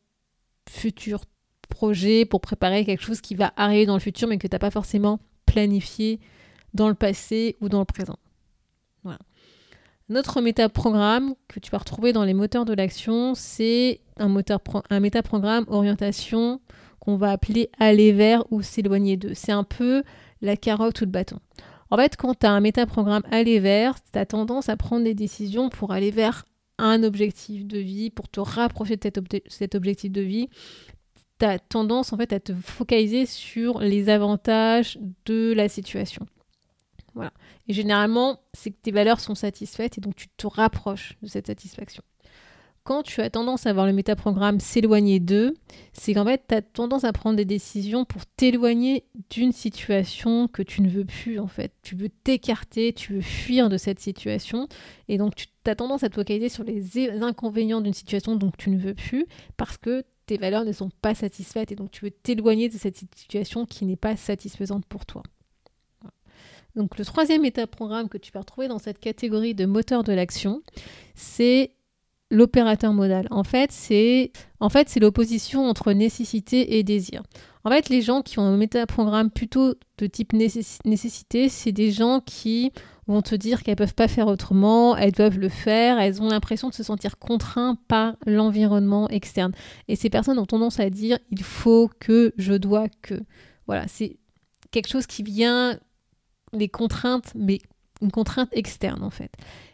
futur 0.70 1.26
projet, 1.70 2.26
pour 2.26 2.42
préparer 2.42 2.86
quelque 2.86 3.04
chose 3.04 3.22
qui 3.22 3.36
va 3.36 3.54
arriver 3.56 3.86
dans 3.86 3.96
le 3.96 4.00
futur, 4.00 4.28
mais 4.28 4.38
que 4.38 4.48
tu 4.48 4.56
n'as 4.56 4.60
pas 4.60 4.72
forcément 4.72 5.20
planifié 5.46 6.20
dans 6.74 6.88
le 6.88 6.96
passé 6.96 7.58
ou 7.62 7.70
dans 7.70 7.80
le 7.80 7.86
présent. 7.86 8.18
Notre 10.12 10.42
métaprogramme 10.42 11.36
que 11.48 11.62
tu 11.62 11.72
vas 11.72 11.78
retrouver 11.78 12.12
dans 12.12 12.26
les 12.26 12.34
moteurs 12.34 12.66
de 12.66 12.74
l'action, 12.74 13.34
c'est 13.34 14.02
un 14.18 14.28
métaprogramme 15.00 15.64
orientation 15.70 16.60
qu'on 17.00 17.16
va 17.16 17.32
appeler 17.32 17.70
aller 17.80 18.12
vers 18.12 18.44
ou 18.52 18.62
s'éloigner 18.62 19.16
d'eux. 19.16 19.32
C'est 19.36 19.54
un 19.54 19.64
peu 19.64 20.04
la 20.42 20.58
carotte 20.58 21.00
ou 21.00 21.06
le 21.06 21.12
bâton. 21.12 21.38
En 21.92 21.96
fait, 21.96 22.18
quand 22.18 22.38
tu 22.38 22.46
as 22.46 22.52
un 22.52 22.60
métaprogramme 22.60 23.24
aller 23.32 23.62
vers, 23.62 24.04
tu 24.12 24.20
as 24.20 24.26
tendance 24.26 24.68
à 24.68 24.76
prendre 24.76 25.06
des 25.06 25.14
décisions 25.14 25.70
pour 25.70 25.94
aller 25.94 26.12
vers 26.12 26.44
un 26.78 27.04
objectif 27.04 27.66
de 27.66 27.78
vie, 27.78 28.10
pour 28.10 28.28
te 28.28 28.42
rapprocher 28.42 28.98
de 28.98 29.10
cet, 29.48 29.76
objectif 29.76 30.12
de 30.12 30.22
vie. 30.22 30.50
Tu 31.40 31.46
as 31.46 31.58
tendance 31.58 32.12
en 32.12 32.18
fait 32.18 32.34
à 32.34 32.42
te 32.42 32.54
focaliser 32.54 33.26
sur 33.26 33.80
les 33.80 34.10
avantages 34.10 35.00
de 35.24 35.54
la 35.54 35.70
situation. 35.70 36.28
Voilà. 37.14 37.34
Et 37.68 37.74
généralement, 37.74 38.40
c'est 38.54 38.72
que 38.72 38.78
tes 38.82 38.92
valeurs 38.92 39.20
sont 39.20 39.36
satisfaites 39.36 39.98
et 39.98 40.02
donc 40.02 40.16
tu 40.16 40.28
te 40.30 40.48
rapproches 40.48 41.18
de 41.22 41.28
cette 41.28 41.48
satisfaction. 41.48 42.04
Quand 42.84 43.04
tu 43.04 43.22
as 43.22 43.30
tendance 43.30 43.68
à 43.68 43.74
voir 43.74 43.86
le 43.86 43.94
métaprogramme 43.94 44.60
s'éloigner 44.60 45.20
d'eux, 45.20 45.54
c'est 45.94 46.16
qu'en 46.16 46.26
fait, 46.26 46.42
tu 46.48 46.56
as 46.56 46.64
tendance 46.64 47.04
à 47.04 47.14
prendre 47.14 47.36
des 47.36 47.46
décisions 47.46 48.06
pour 48.06 48.26
t'éloigner 48.26 49.04
d'une 49.30 49.52
situation 49.52 50.48
que 50.48 50.64
tu 50.64 50.82
ne 50.82 50.90
veux 50.90 51.06
plus, 51.06 51.38
en 51.38 51.46
fait. 51.46 51.74
Tu 51.84 51.96
veux 51.96 52.10
t'écarter, 52.10 52.92
tu 52.94 53.14
veux 53.14 53.22
fuir 53.22 53.70
de 53.70 53.78
cette 53.78 54.00
situation. 54.00 54.68
Et 55.10 55.20
donc, 55.20 55.36
tu 55.36 55.46
as 55.68 55.76
tendance 55.76 56.04
à 56.04 56.10
te 56.10 56.16
focaliser 56.16 56.50
sur 56.50 56.64
les 56.64 56.98
inconvénients 57.22 57.82
d'une 57.82 57.94
situation 57.94 58.36
dont 58.36 58.52
tu 58.58 58.72
ne 58.72 58.80
veux 58.80 58.96
plus 58.96 59.28
parce 59.58 59.78
que 59.78 60.04
tes 60.26 60.38
valeurs 60.38 60.66
ne 60.66 60.72
sont 60.72 60.90
pas 61.04 61.14
satisfaites. 61.14 61.72
Et 61.72 61.76
donc, 61.76 61.92
tu 61.92 62.06
veux 62.06 62.12
t'éloigner 62.12 62.68
de 62.68 62.78
cette 62.80 62.98
situation 62.98 63.68
qui 63.68 63.86
n'est 63.86 63.96
pas 63.96 64.16
satisfaisante 64.16 64.86
pour 64.88 65.06
toi. 65.06 65.22
Donc 66.76 66.98
le 66.98 67.06
troisième 67.06 67.42
métaprogramme 67.42 68.10
que 68.10 68.18
tu 68.18 68.32
vas 68.32 68.42
retrouver 68.42 68.68
dans 68.68 68.80
cette 68.80 69.00
catégorie 69.00 69.56
de 69.56 69.66
moteur 69.66 70.04
de 70.04 70.14
l'action, 70.14 70.62
c'est 71.16 71.72
l'opérateur 72.32 72.94
modal. 72.94 73.28
En 73.30 73.44
fait, 73.44 73.72
c'est 73.72 74.32
en 74.60 74.70
fait, 74.70 74.96
l'opposition 75.00 75.68
entre 75.68 75.92
nécessité 75.92 76.78
et 76.78 76.84
désir. 76.84 77.24
En 77.64 77.70
fait, 77.70 77.90
les 77.90 78.02
gens 78.02 78.22
qui 78.22 78.40
ont 78.40 78.44
un 78.44 78.58
métaprogramme 78.58 79.30
plutôt 79.30 79.76
de 79.98 80.08
type 80.08 80.34
nécessité, 80.34 81.50
c'est 81.50 81.72
des 81.72 81.92
gens 81.92 82.22
qui 82.22 82.72
vont 83.08 83.22
te 83.22 83.36
dire 83.36 83.62
qu'elles 83.62 83.76
peuvent 83.76 83.94
pas 83.94 84.08
faire 84.08 84.28
autrement, 84.28 84.96
elles 84.96 85.12
doivent 85.12 85.38
le 85.38 85.50
faire, 85.50 86.00
elles 86.00 86.22
ont 86.22 86.30
l'impression 86.30 86.70
de 86.70 86.74
se 86.74 86.84
sentir 86.84 87.18
contraintes 87.20 87.80
par 87.88 88.16
l'environnement 88.26 89.10
externe. 89.10 89.52
Et 89.88 89.96
ces 89.96 90.10
personnes 90.10 90.40
ont 90.40 90.46
tendance 90.46 90.80
à 90.80 90.90
dire 90.90 91.20
il 91.30 91.44
faut 91.44 91.90
que, 92.00 92.34
je 92.38 92.54
dois 92.54 92.88
que. 93.02 93.16
Voilà, 93.68 93.88
c'est 93.88 94.18
quelque 94.72 94.90
chose 94.90 95.06
qui 95.06 95.24
vient 95.24 95.78
les 96.54 96.70
contraintes, 96.70 97.34
mais 97.36 97.60
une 98.02 98.12
contrainte 98.12 98.50
externe 98.52 99.04
en 99.04 99.10
fait. 99.10 99.32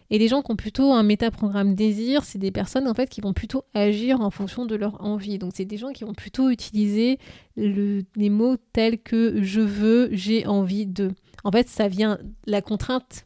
Et 0.10 0.18
les 0.20 0.28
gens 0.30 0.42
qui 0.42 0.52
ont 0.52 0.56
plutôt 0.56 0.94
un 0.94 1.04
métaprogramme 1.04 1.76
désir, 1.76 2.24
c'est 2.24 2.38
des 2.38 2.52
personnes 2.52 2.88
en 2.88 2.94
fait 2.94 3.10
qui 3.10 3.20
vont 3.20 3.34
plutôt 3.34 3.64
agir 3.74 4.22
en 4.22 4.30
fonction 4.30 4.66
de 4.66 4.76
leur 4.76 5.04
envie. 5.04 5.38
Donc 5.38 5.52
c'est 5.56 5.66
des 5.66 5.78
gens 5.78 5.92
qui 5.92 6.06
vont 6.06 6.14
plutôt 6.14 6.50
utiliser 6.50 7.20
les 7.58 8.30
mots 8.30 8.56
tels 8.72 9.00
que 9.00 9.42
je 9.44 9.60
veux, 9.60 10.10
j'ai 10.12 10.46
envie 10.48 10.86
de. 10.86 11.12
En 11.44 11.52
fait, 11.52 11.68
ça 11.68 11.88
vient 11.88 12.20
la 12.46 12.62
contrainte. 12.62 13.26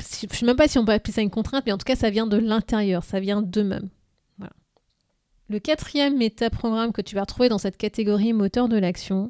Je 0.00 0.26
ne 0.26 0.32
sais 0.32 0.46
même 0.46 0.56
pas 0.56 0.66
si 0.66 0.78
on 0.78 0.84
peut 0.84 0.92
appeler 0.92 1.12
ça 1.12 1.22
une 1.22 1.30
contrainte, 1.30 1.64
mais 1.64 1.72
en 1.72 1.78
tout 1.78 1.84
cas, 1.84 1.96
ça 1.96 2.10
vient 2.10 2.26
de 2.26 2.36
l'intérieur, 2.36 3.04
ça 3.04 3.20
vient 3.20 3.40
d'eux-mêmes. 3.40 3.88
Voilà. 4.38 4.52
Le 5.48 5.60
quatrième 5.60 6.16
métaprogramme 6.18 6.92
que 6.92 7.02
tu 7.02 7.14
vas 7.14 7.22
retrouver 7.22 7.48
dans 7.48 7.58
cette 7.58 7.76
catégorie 7.76 8.32
moteur 8.32 8.68
de 8.68 8.76
l'action, 8.76 9.28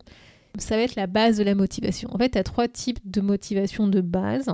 ça 0.58 0.76
va 0.76 0.82
être 0.82 0.94
la 0.94 1.06
base 1.06 1.36
de 1.38 1.42
la 1.42 1.54
motivation. 1.54 2.08
En 2.12 2.18
fait, 2.18 2.30
tu 2.30 2.38
as 2.38 2.44
trois 2.44 2.68
types 2.68 3.00
de 3.04 3.20
motivation 3.20 3.88
de 3.88 4.00
base. 4.00 4.50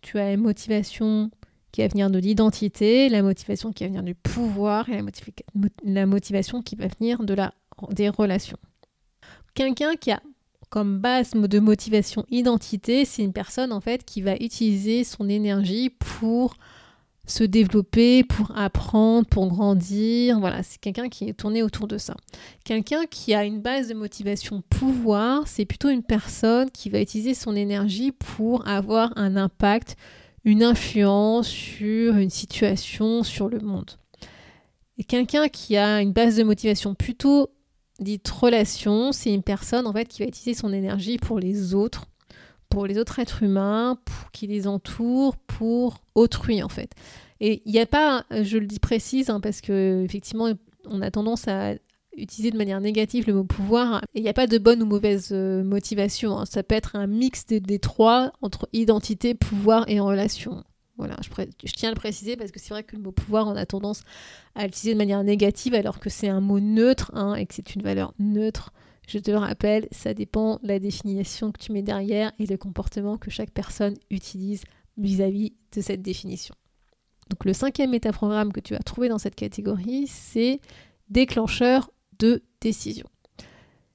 Tu 0.00 0.18
as 0.18 0.30
la 0.30 0.36
motivation 0.36 1.30
qui 1.72 1.80
va 1.80 1.88
venir 1.88 2.10
de 2.10 2.18
l'identité, 2.18 3.08
la 3.08 3.22
motivation 3.22 3.72
qui 3.72 3.84
va 3.84 3.88
venir 3.88 4.02
du 4.02 4.14
pouvoir 4.14 4.88
et 4.88 5.00
la, 5.84 6.06
motivation 6.06 6.62
qui 6.62 6.76
va 6.76 6.86
venir 6.98 7.24
de 7.24 7.34
la, 7.34 7.54
des 7.90 8.08
relations. 8.08 8.58
Quelqu'un 9.54 9.94
qui 9.96 10.10
a 10.10 10.22
comme 10.68 10.98
base 10.98 11.32
de 11.32 11.58
motivation 11.58 12.24
identité, 12.30 13.04
c'est 13.04 13.22
une 13.22 13.34
personne 13.34 13.72
en 13.72 13.80
fait 13.80 14.04
qui 14.04 14.22
va 14.22 14.36
utiliser 14.36 15.04
son 15.04 15.28
énergie 15.28 15.90
pour 15.90 16.54
se 17.32 17.44
développer, 17.44 18.24
pour 18.24 18.52
apprendre, 18.56 19.26
pour 19.26 19.48
grandir. 19.48 20.38
Voilà, 20.38 20.62
c'est 20.62 20.78
quelqu'un 20.78 21.08
qui 21.08 21.28
est 21.28 21.32
tourné 21.32 21.62
autour 21.62 21.88
de 21.88 21.98
ça. 21.98 22.14
Quelqu'un 22.64 23.06
qui 23.06 23.34
a 23.34 23.44
une 23.44 23.60
base 23.60 23.88
de 23.88 23.94
motivation 23.94 24.62
pouvoir, 24.68 25.48
c'est 25.48 25.64
plutôt 25.64 25.88
une 25.88 26.02
personne 26.02 26.70
qui 26.70 26.90
va 26.90 27.00
utiliser 27.00 27.34
son 27.34 27.56
énergie 27.56 28.12
pour 28.12 28.68
avoir 28.68 29.12
un 29.16 29.36
impact, 29.36 29.96
une 30.44 30.62
influence 30.62 31.48
sur 31.48 32.16
une 32.16 32.30
situation, 32.30 33.22
sur 33.22 33.48
le 33.48 33.60
monde. 33.60 33.92
Et 34.98 35.04
quelqu'un 35.04 35.48
qui 35.48 35.76
a 35.76 36.02
une 36.02 36.12
base 36.12 36.36
de 36.36 36.42
motivation 36.42 36.94
plutôt 36.94 37.48
dite 37.98 38.28
relation, 38.28 39.12
c'est 39.12 39.32
une 39.32 39.42
personne 39.42 39.86
en 39.86 39.92
fait 39.92 40.06
qui 40.06 40.22
va 40.22 40.28
utiliser 40.28 40.54
son 40.54 40.72
énergie 40.72 41.16
pour 41.16 41.38
les 41.38 41.74
autres, 41.74 42.06
pour 42.72 42.86
les 42.86 42.98
autres 42.98 43.18
êtres 43.18 43.42
humains, 43.42 43.98
pour 44.04 44.30
qui 44.30 44.46
les 44.46 44.66
entourent, 44.66 45.36
pour 45.36 46.00
autrui 46.14 46.62
en 46.62 46.70
fait. 46.70 46.90
Et 47.40 47.62
il 47.66 47.72
n'y 47.72 47.80
a 47.80 47.86
pas, 47.86 48.24
je 48.30 48.56
le 48.56 48.66
dis 48.66 48.78
précise, 48.78 49.28
hein, 49.28 49.40
parce 49.40 49.60
que 49.60 50.02
effectivement, 50.04 50.48
on 50.86 51.02
a 51.02 51.10
tendance 51.10 51.48
à 51.48 51.74
utiliser 52.16 52.50
de 52.50 52.56
manière 52.56 52.80
négative 52.80 53.24
le 53.26 53.34
mot 53.34 53.44
pouvoir. 53.44 54.02
Il 54.14 54.22
n'y 54.22 54.28
a 54.28 54.32
pas 54.32 54.46
de 54.46 54.58
bonne 54.58 54.82
ou 54.82 54.86
mauvaise 54.86 55.30
euh, 55.32 55.62
motivation. 55.62 56.38
Hein. 56.38 56.46
Ça 56.46 56.62
peut 56.62 56.74
être 56.74 56.96
un 56.96 57.06
mix 57.06 57.46
des, 57.46 57.78
trois 57.78 58.32
entre 58.42 58.68
identité, 58.72 59.34
pouvoir 59.34 59.84
et 59.88 60.00
relation. 60.00 60.64
Voilà, 60.98 61.16
je, 61.22 61.72
tiens 61.72 61.88
à 61.88 61.92
le 61.92 61.98
préciser 61.98 62.36
parce 62.36 62.52
que 62.52 62.60
c'est 62.60 62.70
vrai 62.70 62.84
que 62.84 62.96
le 62.96 63.02
mot 63.02 63.12
pouvoir, 63.12 63.48
on 63.48 63.56
a 63.56 63.66
tendance 63.66 64.02
à 64.54 64.64
l'utiliser 64.64 64.92
de 64.92 64.98
manière 64.98 65.24
négative 65.24 65.74
alors 65.74 66.00
que 66.00 66.10
c'est 66.10 66.28
un 66.28 66.40
mot 66.40 66.60
neutre 66.60 67.10
hein, 67.14 67.34
et 67.34 67.46
que 67.46 67.54
c'est 67.54 67.74
une 67.74 67.82
valeur 67.82 68.14
neutre. 68.18 68.72
Je 69.08 69.18
te 69.18 69.30
le 69.30 69.36
rappelle, 69.36 69.88
ça 69.90 70.14
dépend 70.14 70.58
de 70.62 70.68
la 70.68 70.78
définition 70.78 71.52
que 71.52 71.58
tu 71.58 71.72
mets 71.72 71.82
derrière 71.82 72.32
et 72.38 72.46
le 72.46 72.56
comportement 72.56 73.18
que 73.18 73.30
chaque 73.30 73.50
personne 73.50 73.94
utilise 74.10 74.62
vis-à-vis 74.96 75.54
de 75.74 75.80
cette 75.80 76.02
définition. 76.02 76.54
Donc 77.30 77.44
le 77.44 77.52
cinquième 77.52 77.90
métaprogramme 77.90 78.52
que 78.52 78.60
tu 78.60 78.74
vas 78.74 78.80
trouver 78.80 79.08
dans 79.08 79.18
cette 79.18 79.34
catégorie, 79.34 80.06
c'est 80.06 80.60
déclencheur 81.08 81.90
de 82.18 82.42
décision. 82.60 83.06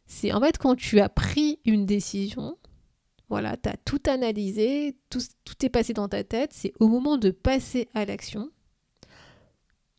C'est 0.05 0.33
en 0.33 0.39
fait 0.39 0.57
quand 0.57 0.75
tu 0.75 0.99
as 0.99 1.09
pris 1.09 1.59
une 1.65 1.85
décision, 1.85 2.57
voilà, 3.29 3.57
tu 3.57 3.69
as 3.69 3.77
tout 3.77 4.01
analysé, 4.07 4.97
tout, 5.09 5.19
est 5.61 5.69
passé 5.69 5.93
dans 5.93 6.07
ta 6.07 6.23
tête, 6.23 6.51
c'est 6.53 6.73
au 6.79 6.87
moment 6.87 7.17
de 7.17 7.29
passer 7.29 7.89
à 7.93 8.05
l'action. 8.05 8.49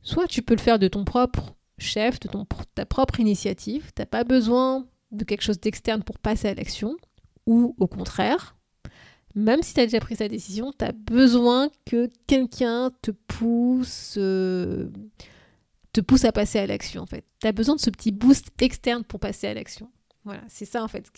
Soit 0.02 0.26
tu 0.26 0.42
peux 0.42 0.54
le 0.54 0.60
faire 0.60 0.78
de 0.78 0.88
ton 0.88 1.04
propre 1.04 1.54
chef, 1.78 2.18
de 2.20 2.28
ta 2.74 2.86
propre 2.86 3.20
initiative, 3.20 3.92
tu 3.94 4.02
n'as 4.02 4.06
pas 4.06 4.24
besoin 4.24 4.86
de 5.10 5.24
quelque 5.24 5.42
chose 5.42 5.60
d'externe 5.60 6.02
pour 6.02 6.18
passer 6.18 6.48
à 6.48 6.54
l'action, 6.54 6.96
ou 7.46 7.74
au 7.78 7.86
contraire, 7.86 8.56
même 9.34 9.62
si 9.62 9.74
tu 9.74 9.80
as 9.80 9.86
déjà 9.86 10.00
pris 10.00 10.16
sa 10.16 10.28
décision, 10.28 10.72
tu 10.76 10.84
as 10.84 10.92
besoin 10.92 11.70
que 11.86 12.08
quelqu'un 12.26 12.90
te 13.02 13.10
pousse, 13.10 14.16
euh, 14.18 14.90
te 15.92 16.00
pousse 16.00 16.24
à 16.24 16.32
passer 16.32 16.58
à 16.58 16.66
l'action 16.66 17.02
en 17.02 17.06
fait. 17.06 17.24
Tu 17.40 17.46
as 17.46 17.52
besoin 17.52 17.76
de 17.76 17.80
ce 17.80 17.90
petit 17.90 18.12
boost 18.12 18.50
externe 18.60 19.04
pour 19.04 19.20
passer 19.20 19.46
à 19.46 19.54
l'action. 19.54 19.90
Voilà, 20.24 20.42
c'est 20.48 20.64
ça 20.64 20.82
en 20.82 20.88
fait. 20.88 21.10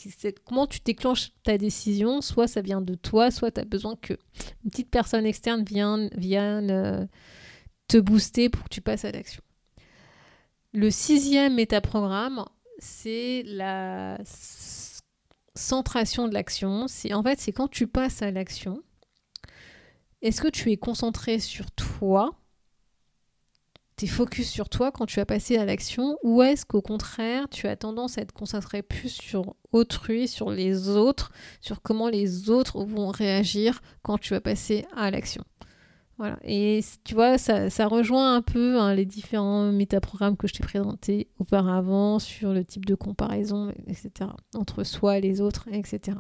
Comment 0.45 0.67
tu 0.67 0.79
déclenches 0.85 1.33
ta 1.43 1.59
décision. 1.59 2.21
Soit 2.21 2.47
ça 2.47 2.61
vient 2.61 2.81
de 2.81 2.95
toi, 2.95 3.31
soit 3.31 3.51
tu 3.51 3.61
as 3.61 3.65
besoin 3.65 3.97
que 3.97 4.15
une 4.65 4.71
petite 4.71 4.91
personne 4.91 5.27
externe 5.27 5.65
vienne, 5.65 6.11
vienne 6.17 6.71
euh, 6.71 7.07
te 7.89 7.97
booster 7.97 8.49
pour 8.49 8.65
que 8.65 8.69
tu 8.69 8.81
passes 8.81 9.05
à 9.05 9.11
l'action. 9.11 9.43
Le 10.73 10.91
sixième 10.91 11.55
métaprogramme, 11.55 12.45
c'est 12.81 13.43
la 13.47 14.19
centration 15.55 16.29
de 16.29 16.35
l'action. 16.35 16.89
C'est 16.89 17.13
en 17.15 17.23
fait 17.23 17.39
c'est 17.39 17.53
quand 17.53 17.69
tu 17.69 17.87
passes 17.87 18.23
à 18.23 18.31
l'action. 18.31 18.83
Est-ce 20.23 20.41
que 20.41 20.49
tu 20.49 20.71
es 20.71 20.77
concentré 20.77 21.39
sur 21.39 21.71
toi, 21.71 22.35
tu 23.97 24.05
es 24.05 24.09
focus 24.09 24.51
sur 24.51 24.69
toi 24.69 24.93
quand 24.93 25.07
tu 25.07 25.17
vas 25.17 25.25
passer 25.25 25.57
à 25.57 25.65
l'action 25.65 26.19
ou 26.23 26.43
est-ce 26.43 26.67
qu'au 26.67 26.83
contraire, 26.83 27.49
tu 27.51 27.69
as 27.69 27.77
tendance 27.77 28.19
à 28.19 28.23
être 28.23 28.33
concentré 28.33 28.83
plus 28.83 29.11
sur 29.11 29.57
autrui, 29.73 30.29
sur 30.29 30.51
les 30.51 30.89
autres, 30.89 31.33
sur 31.61 31.81
comment 31.81 32.09
les 32.09 32.51
autres 32.51 32.85
vont 32.85 33.09
réagir 33.09 33.81
quand 34.03 34.19
tu 34.19 34.35
vas 34.35 34.41
passer 34.41 34.85
à 34.95 35.11
l'action? 35.11 35.45
Et 36.45 36.81
tu 37.05 37.15
vois, 37.15 37.39
ça, 37.39 37.71
ça 37.71 37.87
rejoint 37.87 38.35
un 38.37 38.43
peu 38.43 38.79
hein, 38.79 38.95
les 38.95 39.05
différents 39.05 39.73
métaprogrammes 39.73 40.37
que 40.37 40.47
je 40.47 40.55
t'ai 40.55 40.63
présentés 40.63 41.29
auparavant 41.39 42.19
sur 42.19 42.53
le 42.53 42.65
type 42.65 42.85
de 42.85 42.95
comparaison, 42.95 43.73
etc. 43.87 44.31
Entre 44.55 44.85
soi 44.85 45.19
et 45.19 45.21
les 45.21 45.41
autres, 45.41 45.69
etc. 45.73 46.19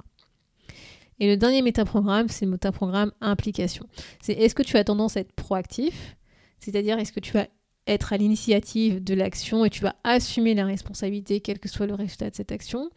Et 1.19 1.27
le 1.27 1.37
dernier 1.37 1.63
métaprogramme, 1.63 2.29
c'est 2.29 2.47
le 2.47 2.53
métaprogramme 2.53 3.13
implication. 3.21 3.87
C'est 4.23 4.33
est-ce 4.33 4.55
que 4.55 4.63
tu 4.63 4.77
as 4.77 4.85
tendance 4.85 5.17
à 5.17 5.21
être 5.21 5.33
proactif? 5.33 6.17
C'est-à-dire, 6.59 6.99
est-ce 6.99 7.13
que 7.13 7.21
tu 7.21 7.33
vas 7.33 7.47
être 7.87 8.13
à 8.13 8.17
l'initiative 8.17 9.03
de 9.03 9.15
l'action 9.15 9.65
et 9.65 9.71
tu 9.71 9.83
vas 9.83 9.97
assumer 10.05 10.55
la 10.55 10.65
responsabilité, 10.65 11.41
quel 11.41 11.59
que 11.59 11.69
soit 11.69 11.87
le 11.87 11.95
résultat 11.95 12.31
de 12.31 12.37
cette 12.37 12.53
action? 12.53 12.91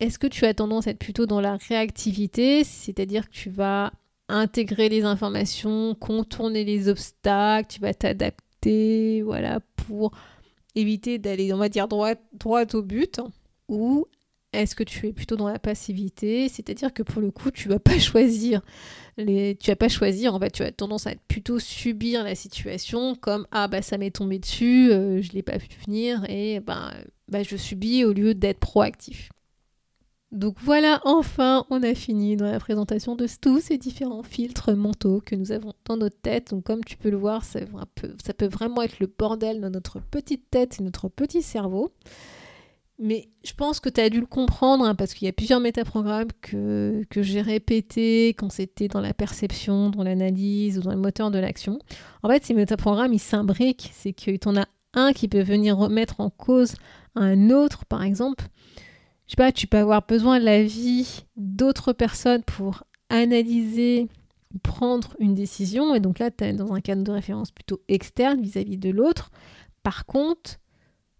Est-ce 0.00 0.18
que 0.18 0.26
tu 0.26 0.44
as 0.44 0.54
tendance 0.54 0.86
à 0.86 0.90
être 0.90 0.98
plutôt 0.98 1.24
dans 1.24 1.40
la 1.40 1.56
réactivité? 1.56 2.64
C'est-à-dire 2.64 3.28
que 3.28 3.34
tu 3.34 3.48
vas 3.48 3.92
intégrer 4.28 4.88
les 4.88 5.04
informations, 5.04 5.94
contourner 5.94 6.64
les 6.64 6.88
obstacles, 6.88 7.68
tu 7.74 7.80
vas 7.80 7.94
t'adapter, 7.94 9.22
voilà, 9.22 9.60
pour 9.76 10.12
éviter 10.74 11.18
d'aller, 11.18 11.52
on 11.52 11.58
va 11.58 11.68
dire, 11.68 11.88
droit, 11.88 12.14
droit 12.32 12.64
au 12.74 12.82
but 12.82 13.20
Ou 13.68 14.06
est-ce 14.52 14.74
que 14.74 14.84
tu 14.84 15.08
es 15.08 15.12
plutôt 15.12 15.36
dans 15.36 15.48
la 15.48 15.58
passivité? 15.58 16.48
C'est-à-dire 16.48 16.92
que 16.92 17.02
pour 17.02 17.20
le 17.20 17.30
coup, 17.30 17.50
tu 17.50 17.68
vas 17.68 17.78
pas 17.78 17.98
choisir 17.98 18.62
tu 19.16 19.70
vas 19.70 19.76
pas 19.76 19.88
choisir, 19.88 20.34
en 20.34 20.40
fait, 20.40 20.50
tu 20.50 20.62
as 20.62 20.72
tendance 20.72 21.06
à 21.06 21.12
plutôt 21.28 21.58
subir 21.58 22.24
la 22.24 22.34
situation 22.34 23.14
comme 23.14 23.46
ah 23.52 23.68
bah 23.68 23.82
ça 23.82 23.98
m'est 23.98 24.10
tombé 24.10 24.38
dessus, 24.38 24.90
euh, 24.90 25.22
je 25.22 25.32
l'ai 25.32 25.42
pas 25.42 25.58
pu 25.58 25.68
venir 25.86 26.24
et 26.28 26.60
ben 26.60 26.92
bah, 27.28 27.42
je 27.42 27.56
subis 27.56 28.04
au 28.04 28.12
lieu 28.12 28.34
d'être 28.34 28.60
proactif. 28.60 29.30
Donc 30.34 30.56
voilà, 30.60 31.00
enfin, 31.04 31.64
on 31.70 31.84
a 31.84 31.94
fini 31.94 32.36
dans 32.36 32.50
la 32.50 32.58
présentation 32.58 33.14
de 33.14 33.28
tous 33.40 33.60
ces 33.60 33.78
différents 33.78 34.24
filtres 34.24 34.74
mentaux 34.74 35.22
que 35.24 35.36
nous 35.36 35.52
avons 35.52 35.74
dans 35.84 35.96
notre 35.96 36.20
tête. 36.20 36.50
Donc 36.50 36.64
comme 36.64 36.82
tu 36.82 36.96
peux 36.96 37.10
le 37.10 37.16
voir, 37.16 37.44
ça 37.44 37.60
peut, 37.94 38.46
vraiment 38.46 38.82
être 38.82 38.98
le 38.98 39.06
bordel 39.06 39.60
dans 39.60 39.70
notre 39.70 40.00
petite 40.00 40.50
tête 40.50 40.80
et 40.80 40.82
notre 40.82 41.08
petit 41.08 41.40
cerveau. 41.40 41.92
Mais 42.98 43.28
je 43.44 43.52
pense 43.54 43.78
que 43.78 43.88
tu 43.88 44.00
as 44.00 44.10
dû 44.10 44.18
le 44.18 44.26
comprendre 44.26 44.84
hein, 44.84 44.96
parce 44.96 45.14
qu'il 45.14 45.26
y 45.26 45.28
a 45.28 45.32
plusieurs 45.32 45.60
métaprogrammes 45.60 46.32
que, 46.40 47.04
que 47.10 47.22
j'ai 47.22 47.40
répétés 47.40 48.28
quand 48.30 48.50
c'était 48.50 48.88
dans 48.88 49.00
la 49.00 49.14
perception, 49.14 49.90
dans 49.90 50.02
l'analyse 50.02 50.78
ou 50.78 50.82
dans 50.82 50.92
le 50.92 51.00
moteur 51.00 51.30
de 51.30 51.38
l'action. 51.38 51.78
En 52.24 52.28
fait, 52.28 52.44
ces 52.44 52.54
métaprogrammes, 52.54 53.12
ils 53.12 53.20
s'imbriquent. 53.20 53.90
C'est 53.92 54.12
qu'il 54.12 54.34
y 54.34 54.48
en 54.48 54.56
a 54.56 54.66
un 54.94 55.12
qui 55.12 55.28
peut 55.28 55.42
venir 55.42 55.76
remettre 55.76 56.20
en 56.20 56.30
cause 56.30 56.74
un 57.14 57.50
autre, 57.50 57.84
par 57.84 58.02
exemple 58.02 58.48
je 59.26 59.32
sais 59.32 59.36
pas, 59.36 59.52
tu 59.52 59.66
peux 59.66 59.78
avoir 59.78 60.06
besoin 60.06 60.38
de 60.38 60.44
l'avis 60.44 61.24
d'autres 61.36 61.92
personnes 61.92 62.42
pour 62.42 62.84
analyser 63.08 64.08
prendre 64.62 65.14
une 65.18 65.34
décision. 65.34 65.94
Et 65.94 66.00
donc 66.00 66.18
là, 66.18 66.30
tu 66.30 66.44
es 66.44 66.52
dans 66.52 66.72
un 66.72 66.80
cadre 66.80 67.02
de 67.02 67.10
référence 67.10 67.50
plutôt 67.50 67.80
externe 67.88 68.40
vis-à-vis 68.40 68.78
de 68.78 68.90
l'autre. 68.90 69.30
Par 69.82 70.06
contre, 70.06 70.58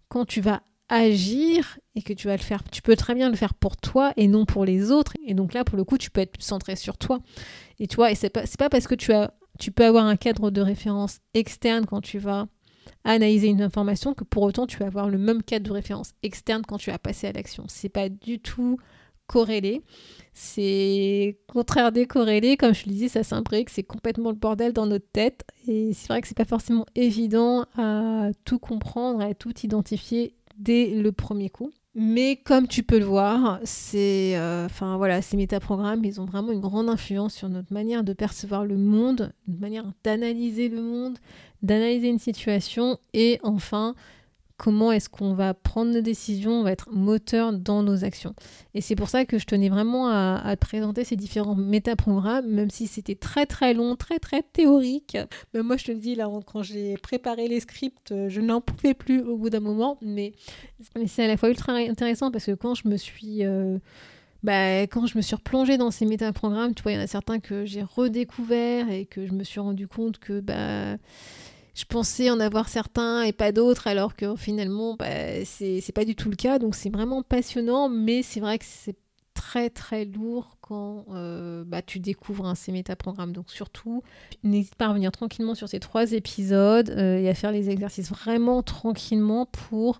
quand 0.07 0.25
tu 0.25 0.41
vas 0.41 0.61
agir 0.87 1.79
et 1.95 2.01
que 2.01 2.13
tu 2.13 2.27
vas 2.27 2.37
le 2.37 2.41
faire, 2.41 2.63
tu 2.71 2.81
peux 2.81 2.95
très 2.95 3.15
bien 3.15 3.29
le 3.29 3.35
faire 3.35 3.53
pour 3.55 3.75
toi 3.75 4.13
et 4.17 4.27
non 4.27 4.45
pour 4.45 4.65
les 4.65 4.91
autres. 4.91 5.13
Et 5.25 5.33
donc 5.33 5.53
là, 5.53 5.63
pour 5.63 5.77
le 5.77 5.83
coup, 5.83 5.97
tu 5.97 6.11
peux 6.11 6.21
être 6.21 6.41
centré 6.41 6.75
sur 6.75 6.97
toi. 6.97 7.19
Et 7.79 7.87
tu 7.87 7.95
vois, 7.95 8.11
et 8.11 8.15
c'est 8.15 8.29
pas, 8.29 8.43
pas 8.57 8.69
parce 8.69 8.87
que 8.87 8.95
tu 8.95 9.11
as, 9.11 9.33
tu 9.59 9.71
peux 9.71 9.85
avoir 9.85 10.05
un 10.05 10.15
cadre 10.15 10.51
de 10.51 10.61
référence 10.61 11.19
externe 11.33 11.85
quand 11.85 12.01
tu 12.01 12.19
vas 12.19 12.47
analyser 13.03 13.47
une 13.47 13.61
information 13.61 14.13
que 14.13 14.23
pour 14.23 14.43
autant 14.43 14.67
tu 14.67 14.77
vas 14.77 14.87
avoir 14.87 15.09
le 15.09 15.17
même 15.17 15.43
cadre 15.43 15.65
de 15.67 15.71
référence 15.71 16.11
externe 16.23 16.63
quand 16.67 16.77
tu 16.77 16.91
vas 16.91 16.97
passer 16.97 17.27
à 17.27 17.31
l'action. 17.31 17.65
C'est 17.67 17.89
pas 17.89 18.09
du 18.09 18.39
tout 18.39 18.77
corrélé. 19.27 19.81
C'est 20.33 21.37
contraire 21.47 21.91
décorrélé, 21.91 22.57
comme 22.57 22.73
je 22.73 22.85
le 22.85 22.91
disais, 22.91 23.07
ça 23.07 23.23
s'imbrique, 23.23 23.69
c'est 23.69 23.83
complètement 23.83 24.29
le 24.29 24.35
bordel 24.35 24.73
dans 24.73 24.85
notre 24.85 25.09
tête. 25.11 25.45
Et 25.67 25.93
c'est 25.93 26.07
vrai 26.07 26.21
que 26.21 26.27
c'est 26.27 26.37
pas 26.37 26.45
forcément 26.45 26.85
évident 26.95 27.65
à 27.77 28.29
tout 28.43 28.59
comprendre, 28.59 29.21
à 29.21 29.33
tout 29.33 29.53
identifier 29.63 30.35
dès 30.57 30.87
le 30.87 31.11
premier 31.11 31.49
coup. 31.49 31.71
Mais 31.97 32.35
comme 32.35 32.67
tu 32.67 32.83
peux 32.83 32.99
le 32.99 33.05
voir, 33.05 33.61
euh, 33.63 34.67
ces 35.21 35.37
métaprogrammes, 35.37 36.03
ils 36.03 36.19
ont 36.19 36.25
vraiment 36.25 36.51
une 36.51 36.59
grande 36.59 36.89
influence 36.89 37.33
sur 37.33 37.47
notre 37.47 37.71
manière 37.71 38.03
de 38.03 38.11
percevoir 38.11 38.65
le 38.65 38.75
monde, 38.75 39.31
une 39.47 39.59
manière 39.59 39.85
d'analyser 40.03 40.67
le 40.67 40.81
monde, 40.81 41.17
d'analyser 41.61 42.09
une 42.09 42.19
situation 42.19 42.99
et 43.13 43.39
enfin 43.43 43.95
comment 44.57 44.91
est-ce 44.91 45.09
qu'on 45.09 45.33
va 45.33 45.53
prendre 45.53 45.91
nos 45.91 46.01
décisions, 46.01 46.59
on 46.59 46.63
va 46.63 46.71
être 46.71 46.89
moteur 46.91 47.53
dans 47.53 47.83
nos 47.83 48.05
actions. 48.05 48.33
Et 48.73 48.81
c'est 48.81 48.95
pour 48.95 49.09
ça 49.09 49.25
que 49.25 49.37
je 49.37 49.45
tenais 49.45 49.69
vraiment 49.69 50.07
à, 50.09 50.55
te 50.55 50.65
présenter 50.65 51.03
ces 51.03 51.15
différents 51.15 51.55
métaprogrammes, 51.55 52.47
même 52.47 52.69
si 52.69 52.87
c'était 52.87 53.15
très 53.15 53.45
très 53.45 53.73
long, 53.73 53.95
très 53.95 54.19
très 54.19 54.43
théorique. 54.43 55.17
Mais 55.53 55.61
moi 55.61 55.77
je 55.77 55.85
te 55.85 55.91
le 55.91 55.99
dis, 55.99 56.15
là, 56.15 56.29
quand 56.45 56.63
j'ai 56.63 56.95
préparé 56.97 57.47
les 57.47 57.59
scripts, 57.59 58.13
je 58.27 58.41
n'en 58.41 58.61
pouvais 58.61 58.93
plus 58.93 59.21
au 59.21 59.37
bout 59.37 59.49
d'un 59.49 59.59
moment, 59.59 59.97
mais, 60.01 60.33
c'est 61.07 61.23
à 61.23 61.27
la 61.27 61.37
fois 61.37 61.49
ultra 61.49 61.73
intéressant 61.73 62.31
parce 62.31 62.45
que 62.45 62.53
quand 62.53 62.75
je 62.75 62.87
me 62.87 62.97
suis... 62.97 63.45
Euh, 63.45 63.77
bah, 64.43 64.85
replongée 65.33 65.77
dans 65.77 65.89
ces 65.89 66.05
métaprogrammes, 66.05 66.75
tu 66.75 66.83
vois, 66.83 66.91
il 66.91 66.95
y 66.95 66.97
en 66.99 67.03
a 67.03 67.07
certains 67.07 67.39
que 67.39 67.65
j'ai 67.65 67.81
redécouverts 67.81 68.91
et 68.91 69.05
que 69.07 69.25
je 69.25 69.33
me 69.33 69.43
suis 69.43 69.59
rendu 69.59 69.87
compte 69.87 70.19
que 70.19 70.39
bah, 70.39 70.97
je 71.75 71.83
pensais 71.83 72.29
en 72.29 72.39
avoir 72.39 72.69
certains 72.69 73.23
et 73.23 73.33
pas 73.33 73.51
d'autres, 73.51 73.87
alors 73.87 74.15
que 74.15 74.35
finalement, 74.35 74.95
bah, 74.95 75.43
c'est 75.43 75.91
pas 75.93 76.05
du 76.05 76.15
tout 76.15 76.29
le 76.29 76.37
cas. 76.37 76.57
Donc 76.57 76.73
c'est 76.73 76.89
vraiment 76.89 77.21
passionnant, 77.21 77.89
mais 77.89 78.23
c'est 78.23 78.39
vrai 78.39 78.57
que 78.57 78.65
c'est 78.65 78.95
très 79.33 79.69
très 79.69 80.05
lourd 80.05 80.57
quand 80.61 81.05
euh, 81.11 81.65
bah, 81.67 81.81
tu 81.81 81.99
découvres 81.99 82.55
ces 82.55 82.71
métaprogrammes. 82.71 83.33
Donc 83.33 83.51
surtout, 83.51 84.03
n'hésite 84.43 84.75
pas 84.75 84.85
à 84.85 84.89
revenir 84.89 85.11
tranquillement 85.11 85.53
sur 85.53 85.67
ces 85.67 85.81
trois 85.81 86.13
épisodes 86.13 86.89
euh, 86.89 87.19
et 87.19 87.27
à 87.27 87.33
faire 87.33 87.51
les 87.51 87.69
exercices 87.69 88.09
vraiment 88.09 88.63
tranquillement 88.63 89.45
pour 89.45 89.99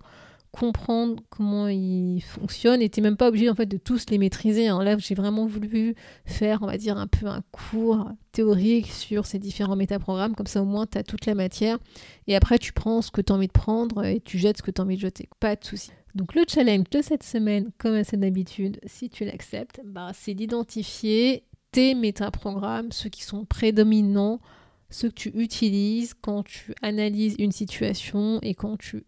comprendre 0.58 1.22
comment 1.28 1.68
ils 1.68 2.22
fonctionnent 2.22 2.80
et 2.80 2.88
t'es 2.88 3.00
même 3.00 3.16
pas 3.16 3.28
obligé 3.28 3.50
en 3.50 3.54
fait 3.54 3.66
de 3.66 3.76
tous 3.76 4.06
les 4.10 4.18
maîtriser. 4.18 4.68
Hein. 4.68 4.82
Là, 4.82 4.96
j'ai 4.98 5.14
vraiment 5.14 5.46
voulu 5.46 5.94
faire, 6.24 6.60
on 6.62 6.66
va 6.66 6.78
dire, 6.78 6.96
un 6.96 7.06
peu 7.06 7.26
un 7.26 7.42
cours 7.52 8.10
théorique 8.32 8.90
sur 8.90 9.26
ces 9.26 9.38
différents 9.38 9.76
métaprogrammes, 9.76 10.34
comme 10.34 10.46
ça 10.46 10.62
au 10.62 10.64
moins 10.64 10.86
tu 10.86 10.98
as 10.98 11.02
toute 11.02 11.26
la 11.26 11.34
matière 11.34 11.78
et 12.26 12.36
après 12.36 12.58
tu 12.58 12.72
prends 12.72 13.02
ce 13.02 13.10
que 13.10 13.20
tu 13.20 13.32
as 13.32 13.36
envie 13.36 13.46
de 13.46 13.52
prendre 13.52 14.04
et 14.04 14.20
tu 14.20 14.38
jettes 14.38 14.58
ce 14.58 14.62
que 14.62 14.70
tu 14.70 14.80
as 14.80 14.84
envie 14.84 14.96
de 14.96 15.00
jeter. 15.00 15.28
Pas 15.40 15.56
de 15.56 15.64
souci. 15.64 15.90
Donc 16.14 16.34
le 16.34 16.44
challenge 16.48 16.88
de 16.90 17.02
cette 17.02 17.22
semaine, 17.22 17.70
comme 17.76 17.94
à 17.94 18.04
cette 18.04 18.22
habitude, 18.22 18.80
si 18.86 19.10
tu 19.10 19.24
l'acceptes, 19.24 19.80
bah, 19.84 20.12
c'est 20.14 20.34
d'identifier 20.34 21.44
tes 21.72 21.94
métaprogrammes, 21.94 22.90
ceux 22.92 23.10
qui 23.10 23.22
sont 23.22 23.44
prédominants, 23.44 24.40
ceux 24.88 25.10
que 25.10 25.14
tu 25.14 25.28
utilises 25.34 26.14
quand 26.14 26.42
tu 26.42 26.74
analyses 26.80 27.34
une 27.38 27.52
situation 27.52 28.38
et 28.42 28.54
quand 28.54 28.78
tu 28.78 29.04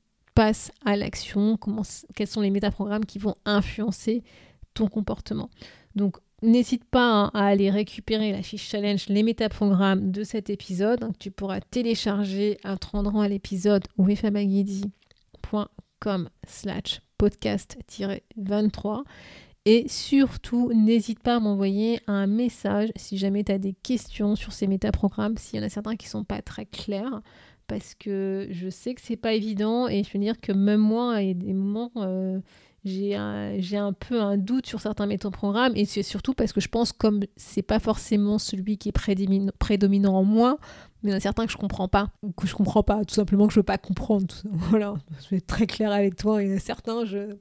à 0.85 0.97
l'action, 0.97 1.59
quels 2.15 2.29
sont 2.29 2.41
les 2.41 2.51
métaprogrammes 2.51 3.05
qui 3.05 3.19
vont 3.19 3.35
influencer 3.45 4.23
ton 4.75 4.87
comportement. 4.87 5.51
Donc 5.97 6.19
n'hésite 6.43 6.85
pas 6.85 7.11
hein, 7.11 7.33
à 7.35 7.47
aller 7.47 7.71
récupérer 7.71 8.31
la 8.33 8.43
fiche 8.43 8.69
challenge, 8.69 9.09
les 9.09 9.25
métaprogrammes 9.25 10.13
de 10.13 10.23
cet 10.23 10.51
épisode. 10.51 11.09
tu 11.19 11.31
pourras 11.31 11.61
télécharger 11.61 12.59
en 12.65 12.77
te 12.77 13.21
à 13.21 13.29
l'épisode 13.29 13.87
wefamagidi.com 13.99 16.29
slash 16.47 17.01
podcast-23. 17.19 19.03
Et 19.65 19.89
surtout, 19.89 20.71
n'hésite 20.73 21.19
pas 21.19 21.37
à 21.37 21.41
m'envoyer 21.41 22.01
un 22.07 22.27
message 22.27 22.91
si 22.97 23.19
jamais 23.19 23.45
tu 23.45 23.53
as 23.53 23.59
des 23.59 23.75
questions 23.75 24.37
sur 24.37 24.53
ces 24.53 24.69
métaprogrammes, 24.69 25.37
s'il 25.37 25.59
y 25.59 25.63
en 25.63 25.67
a 25.67 25.69
certains 25.69 25.97
qui 25.97 26.07
ne 26.07 26.11
sont 26.11 26.25
pas 26.25 26.41
très 26.43 26.65
clairs 26.65 27.21
parce 27.69 27.95
que 27.95 28.49
je 28.51 28.69
sais 28.69 28.95
que 28.95 29.01
c'est 29.01 29.17
pas 29.17 29.35
évident 29.35 29.87
et 29.87 30.03
je 30.03 30.13
veux 30.13 30.19
dire 30.19 30.41
que 30.41 30.53
même 30.53 30.81
moi, 30.81 31.15
à 31.15 31.23
des 31.23 31.53
moments, 31.53 31.93
euh, 31.97 32.41
j'ai 32.85 33.15
un, 33.15 33.53
un, 33.73 33.93
peu 33.93 34.21
un 34.21 34.37
doute 34.39 34.67
sur 34.67 34.81
certains 34.81 35.07
métaprogrammes 35.07 35.75
et 35.77 35.85
c'est 35.85 36.03
surtout 36.03 36.33
parce 36.33 36.53
que 36.53 36.61
je 36.61 36.69
pense 36.69 36.93
comme 36.93 37.21
c'est 37.37 37.63
pas 37.63 37.79
forcément 37.79 38.39
celui 38.39 38.79
qui 38.79 38.89
est 38.89 39.53
prédominant, 39.59 40.15
en 40.15 40.25
moi, 40.25 40.59
mais 41.03 41.11
il 41.11 41.13
y 41.13 41.15
en 41.15 41.19
a 41.19 41.21
certains 41.21 41.47
que 41.47 41.53
je 41.53 41.59
comprends 41.59 41.89
pas 41.89 42.11
ou 42.23 42.33
que 42.33 42.47
je 42.47 42.55
comprends 42.55 42.83
pas, 42.83 43.05
tout 43.05 43.15
simplement 43.15 43.47
que 43.47 43.53
je 43.53 43.61
veux 43.61 43.65
pas 43.65 43.79
comprendre. 43.79 44.27
Voilà, 44.71 44.95
je 45.23 45.31
vais 45.31 45.37
être 45.37 45.47
très 45.47 45.67
clair 45.67 45.93
avec 45.93 46.17
toi. 46.17 46.43
Il 46.43 46.49
y 46.49 46.53
en 46.53 46.57
a 46.57 46.61
certains, 46.61 47.05
je, 47.05 47.37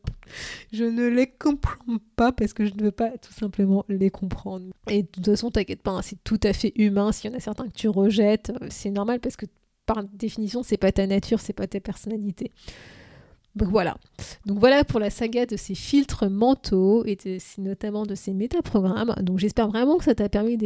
je 0.73 0.83
ne 0.83 1.07
les 1.07 1.27
comprends 1.27 1.97
pas 2.15 2.31
parce 2.31 2.53
que 2.53 2.65
je 2.65 2.73
ne 2.73 2.83
veux 2.83 2.91
pas 2.91 3.11
tout 3.17 3.33
simplement 3.33 3.85
les 3.87 4.09
comprendre. 4.09 4.65
Et 4.89 5.03
de 5.03 5.07
toute 5.07 5.25
façon, 5.25 5.51
t'inquiète 5.51 5.81
pas, 5.81 5.91
hein, 5.91 6.01
c'est 6.01 6.21
tout 6.23 6.39
à 6.43 6.51
fait 6.51 6.73
humain. 6.75 7.11
S'il 7.11 7.31
y 7.31 7.33
en 7.33 7.37
a 7.37 7.39
certains 7.39 7.67
que 7.67 7.73
tu 7.73 7.87
rejettes, 7.87 8.51
euh, 8.61 8.67
c'est 8.69 8.91
normal 8.91 9.19
parce 9.19 9.37
que 9.37 9.45
par 9.87 10.03
définition, 10.03 10.61
c'est 10.61 10.77
pas 10.77 10.91
ta 10.91 11.07
nature, 11.07 11.39
c'est 11.39 11.53
pas 11.53 11.65
ta 11.65 11.79
personnalité. 11.79 12.51
Donc 13.55 13.69
voilà. 13.69 13.97
Donc 14.45 14.59
voilà 14.59 14.83
pour 14.83 14.99
la 14.99 15.09
saga 15.09 15.47
de 15.47 15.57
ces 15.57 15.73
filtres 15.73 16.29
mentaux 16.29 17.03
et 17.05 17.17
notamment 17.57 18.05
de 18.05 18.13
ces 18.13 18.33
métaprogrammes. 18.33 19.15
Donc 19.23 19.39
j'espère 19.39 19.67
vraiment 19.67 19.97
que 19.97 20.03
ça 20.03 20.13
t'a 20.13 20.29
permis 20.29 20.57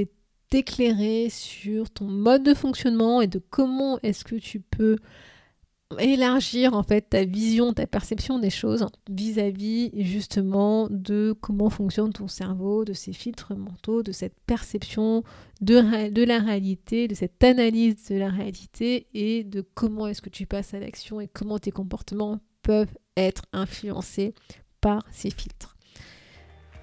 t'éclairer 0.50 1.30
sur 1.30 1.90
ton 1.90 2.06
mode 2.06 2.44
de 2.44 2.54
fonctionnement 2.54 3.22
et 3.22 3.28
de 3.28 3.40
comment 3.40 3.98
est-ce 4.04 4.26
que 4.26 4.36
tu 4.36 4.60
peux 4.60 4.98
élargir 6.00 6.74
en 6.74 6.84
fait 6.84 7.10
ta 7.10 7.26
vision, 7.26 7.74
ta 7.74 7.88
perception 7.88 8.40
des 8.40 8.50
choses 8.50 8.86
vis-à-vis 9.10 9.92
justement 10.04 10.88
de 10.90 11.36
comment 11.40 11.70
fonctionne 11.70 12.14
ton 12.14 12.28
cerveau, 12.28 12.86
de 12.86 12.94
ces 12.94 13.14
filtres 13.14 13.56
mentaux, 13.56 14.04
de 14.04 14.12
cette 14.12 14.40
perception 14.46 15.24
de, 15.62 16.10
de 16.10 16.24
la 16.24 16.40
réalité, 16.40 17.08
de 17.08 17.16
cette 17.16 17.44
analyse 17.44 18.08
de 18.10 18.16
la 18.16 18.30
réalité 18.30 19.08
et 19.14 19.44
de 19.44 19.66
comment 19.74 20.08
est-ce 20.08 20.22
que 20.22 20.30
tu 20.30 20.46
passes 20.46 20.74
à 20.74 20.80
l'action 20.80 21.22
et 21.22 21.28
comment 21.28 21.60
tes 21.60 21.72
comportements 21.72 22.40
peuvent 22.64 22.96
être 23.18 23.44
influencés 23.54 24.34
par 24.80 25.06
ces 25.12 25.30
filtres. 25.30 25.78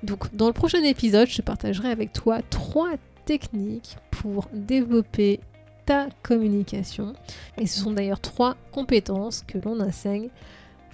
Donc 0.03 0.35
dans 0.35 0.47
le 0.47 0.53
prochain 0.53 0.83
épisode, 0.83 1.29
je 1.29 1.43
partagerai 1.43 1.91
avec 1.91 2.13
toi 2.13 2.41
trois 2.43 2.93
techniques 3.25 3.97
pour 4.11 4.49
développer 4.53 5.41
ta 5.89 6.09
communication. 6.23 7.15
Et 7.57 7.67
ce 7.67 7.81
sont 7.81 7.93
d'ailleurs 7.93 8.21
trois 8.21 8.57
compétences 8.73 9.43
que 9.49 9.57
l'on 9.65 9.81
enseigne 9.81 10.29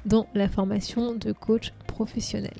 dans 0.06 0.28
la 0.34 0.48
formation 0.48 1.14
de 1.14 1.32
coach 1.32 1.72
professionnel. 1.88 2.54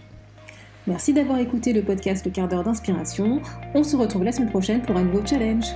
Merci 0.89 1.13
d'avoir 1.13 1.39
écouté 1.39 1.73
le 1.73 1.83
podcast 1.83 2.27
Le 2.27 2.33
quart 2.33 2.49
d'heure 2.49 2.65
d'inspiration. 2.65 3.41
On 3.75 3.85
se 3.85 3.97
retrouve 3.97 4.25
la 4.25 4.33
semaine 4.33 4.51
prochaine 4.51 4.83
pour 4.83 4.97
un 4.97 5.05
nouveau 5.05 5.25
challenge. 5.25 5.67